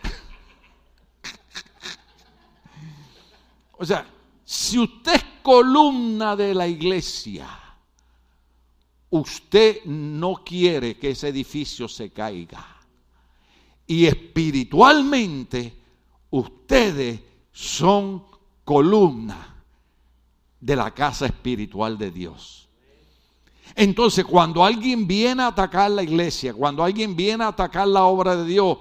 [3.79, 4.07] o sea,
[4.45, 7.62] si usted es columna de la iglesia,
[9.13, 12.67] usted no quiere que ese edificio se caiga.
[13.87, 15.75] Y espiritualmente
[16.31, 17.21] ustedes
[17.53, 18.25] son
[18.65, 19.65] columna
[20.59, 22.69] de la casa espiritual de Dios.
[23.75, 28.35] Entonces, cuando alguien viene a atacar la iglesia, cuando alguien viene a atacar la obra
[28.35, 28.79] de Dios,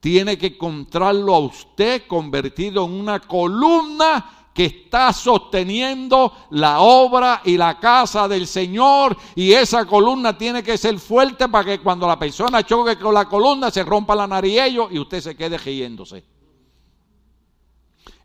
[0.00, 7.56] tiene que encontrarlo a usted convertido en una columna que está sosteniendo la obra y
[7.56, 12.18] la casa del Señor y esa columna tiene que ser fuerte para que cuando la
[12.18, 16.24] persona choque con la columna se rompa la nariz y usted se quede riéndose.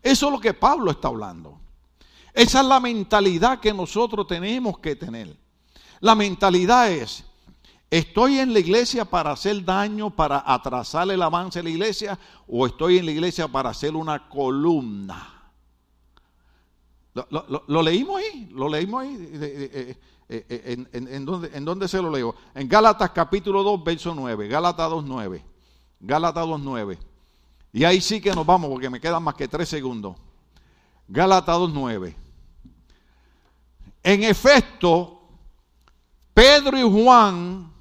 [0.02, 1.58] Eso es lo que Pablo está hablando.
[2.34, 5.34] Esa es la mentalidad que nosotros tenemos que tener.
[6.00, 7.24] La mentalidad es,
[7.90, 12.66] ¿estoy en la iglesia para hacer daño, para atrasar el avance de la iglesia o
[12.66, 15.37] estoy en la iglesia para hacer una columna?
[17.66, 19.16] Lo, leímos ahí, lo leímos ahí.
[19.32, 19.96] Eh,
[20.28, 22.34] eh, eh, en, dónde, ¿En dónde se lo leo?
[22.54, 24.48] En Gálatas capítulo 2, verso 9.
[24.48, 25.44] Gálatas 2, 9.
[26.00, 26.98] Gálatas 2, 9.
[27.72, 30.16] Y ahí sí que nos vamos porque me quedan más que tres segundos.
[31.06, 32.16] Gálatas 2, 9.
[34.02, 35.22] En efecto,
[36.34, 37.72] Pedro y Juan,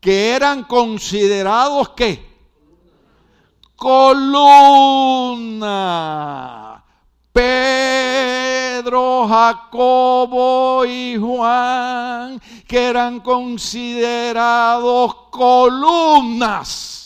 [0.00, 2.24] que eran considerados qué?
[3.76, 4.66] Columna.
[7.36, 16.96] Pedro, Jacobo y Juan, que eran considerados columnas.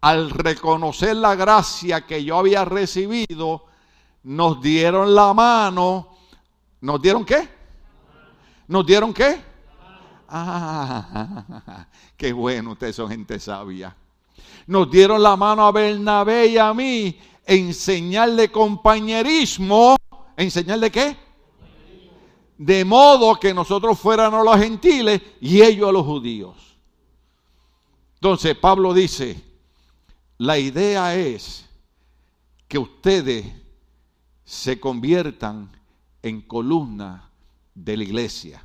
[0.00, 3.66] Al reconocer la gracia que yo había recibido,
[4.22, 6.16] nos dieron la mano.
[6.80, 7.46] ¿Nos dieron qué?
[8.68, 9.38] ¿Nos dieron qué?
[10.30, 11.84] Ah,
[12.16, 13.94] qué bueno, ustedes son gente sabia.
[14.66, 17.18] Nos dieron la mano a Bernabé y a mí,
[17.50, 19.96] enseñarle compañerismo.
[20.36, 21.16] ¿Enseñarle qué?
[22.56, 26.56] De modo que nosotros fuéramos los gentiles y ellos los judíos.
[28.14, 29.42] Entonces Pablo dice,
[30.38, 31.66] la idea es
[32.68, 33.46] que ustedes
[34.44, 35.72] se conviertan
[36.22, 37.30] en columna
[37.74, 38.64] de la iglesia.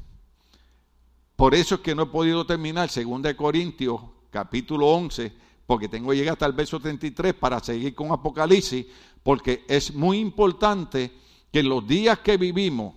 [1.35, 5.33] Por eso es que no he podido terminar 2 Corintios capítulo 11,
[5.65, 8.85] porque tengo que llegar hasta el verso 33 para seguir con Apocalipsis,
[9.23, 11.11] porque es muy importante
[11.51, 12.93] que en los días que vivimos,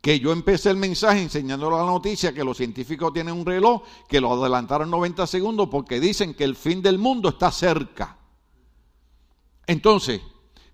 [0.00, 4.20] que yo empecé el mensaje enseñando la noticia que los científicos tienen un reloj que
[4.20, 8.16] lo adelantaron 90 segundos porque dicen que el fin del mundo está cerca.
[9.66, 10.20] Entonces,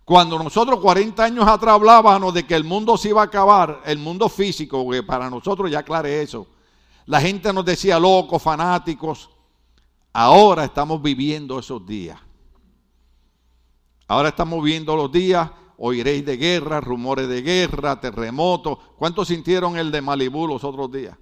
[0.05, 3.99] cuando nosotros 40 años atrás hablábamos de que el mundo se iba a acabar, el
[3.99, 6.47] mundo físico, que para nosotros ya aclaré eso,
[7.07, 9.31] la gente nos decía locos, fanáticos.
[10.13, 12.19] Ahora estamos viviendo esos días.
[14.09, 18.79] Ahora estamos viendo los días, oiréis de guerra, rumores de guerra, terremotos.
[18.99, 21.17] ¿Cuántos sintieron el de Malibú los otros días?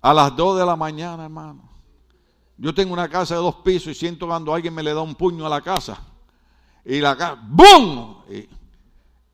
[0.00, 1.70] A las 2 de la mañana, hermano.
[2.56, 5.14] Yo tengo una casa de dos pisos y siento cuando alguien me le da un
[5.14, 6.00] puño a la casa
[6.84, 8.16] y la cara, ¡boom!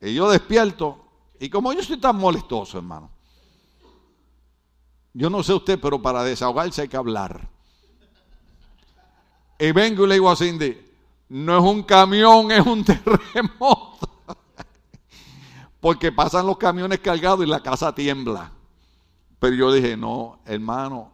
[0.00, 1.06] Y, yo despierto,
[1.40, 3.10] y como yo estoy tan molestoso, hermano,
[5.14, 7.48] yo no sé usted, pero para desahogarse hay que hablar.
[9.58, 10.78] Y vengo y le digo a Cindy,
[11.28, 14.08] no es un camión, es un terremoto.
[15.80, 18.52] Porque pasan los camiones cargados y la casa tiembla.
[19.38, 21.12] Pero yo dije, no, hermano,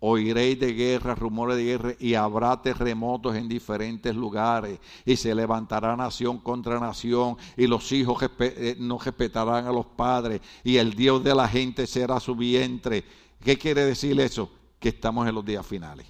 [0.00, 5.96] oiréis de guerra, rumores de guerra, y habrá terremotos en diferentes lugares, y se levantará
[5.96, 11.22] nación contra nación, y los hijos eh, no respetarán a los padres, y el Dios
[11.24, 13.04] de la gente será su vientre.
[13.42, 14.50] ¿Qué quiere decir eso?
[14.78, 16.06] Que estamos en los días finales.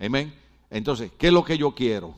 [0.00, 0.34] Amén.
[0.70, 2.14] Entonces, ¿qué es lo que yo quiero?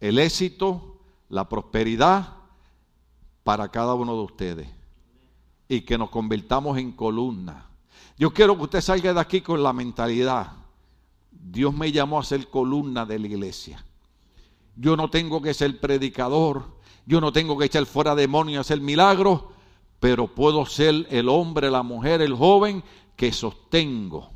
[0.00, 2.34] El éxito, la prosperidad
[3.44, 4.68] para cada uno de ustedes.
[5.68, 7.70] Y que nos convirtamos en columna
[8.16, 10.52] yo quiero que usted salga de aquí con la mentalidad.
[11.30, 13.84] Dios me llamó a ser columna de la iglesia.
[14.76, 16.64] Yo no tengo que ser predicador,
[17.06, 19.42] yo no tengo que echar fuera demonios hacer milagros,
[20.00, 22.82] pero puedo ser el hombre, la mujer, el joven
[23.16, 24.30] que sostengo.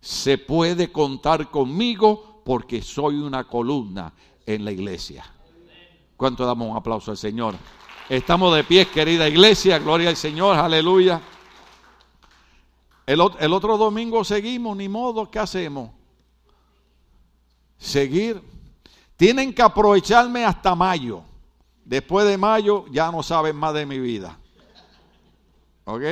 [0.00, 4.12] Se puede contar conmigo porque soy una columna
[4.44, 5.24] en la iglesia.
[6.16, 7.54] ¿Cuánto damos un aplauso al Señor?
[8.08, 11.20] Estamos de pie, querida iglesia, gloria al Señor, aleluya.
[13.06, 15.90] El, otro domingo seguimos, ni modo, ¿qué hacemos?
[17.76, 18.42] Seguir.
[19.16, 21.22] Tienen que aprovecharme hasta mayo.
[21.84, 24.38] Después de mayo ya no saben más de mi vida.
[25.84, 26.02] ¿Ok?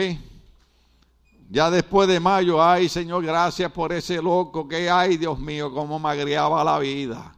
[1.48, 5.98] Ya después de mayo, ay Señor, gracias por ese loco que hay, Dios mío, cómo
[5.98, 7.34] me agriaba la vida.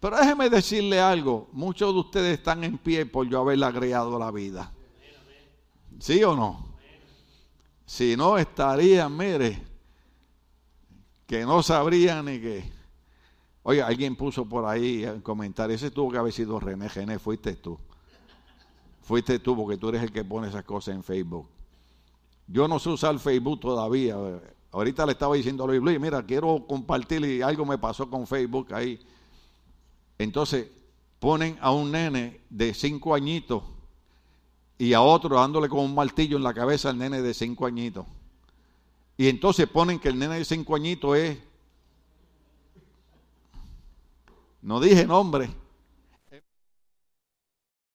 [0.00, 4.30] Pero déjeme decirle algo, muchos de ustedes están en pie por yo haberle agregado la
[4.30, 4.72] vida.
[6.00, 6.71] ¿Sí o no?
[7.86, 9.62] Si no, estarían, mire,
[11.26, 12.70] que no sabrían ni que.
[13.64, 17.54] Oye, alguien puso por ahí en comentario, ese tuvo que haber sido René, René, fuiste
[17.54, 17.78] tú.
[19.02, 21.48] Fuiste tú porque tú eres el que pone esas cosas en Facebook.
[22.46, 24.16] Yo no sé usar Facebook todavía.
[24.70, 28.26] Ahorita le estaba diciendo a Luis, Luis, mira, quiero compartir y algo me pasó con
[28.26, 29.00] Facebook ahí.
[30.18, 30.68] Entonces
[31.18, 33.62] ponen a un nene de cinco añitos
[34.82, 38.04] y a otro dándole con un martillo en la cabeza al nene de cinco añitos.
[39.16, 41.38] Y entonces ponen que el nene de cinco añitos es,
[44.60, 45.50] no dije nombre,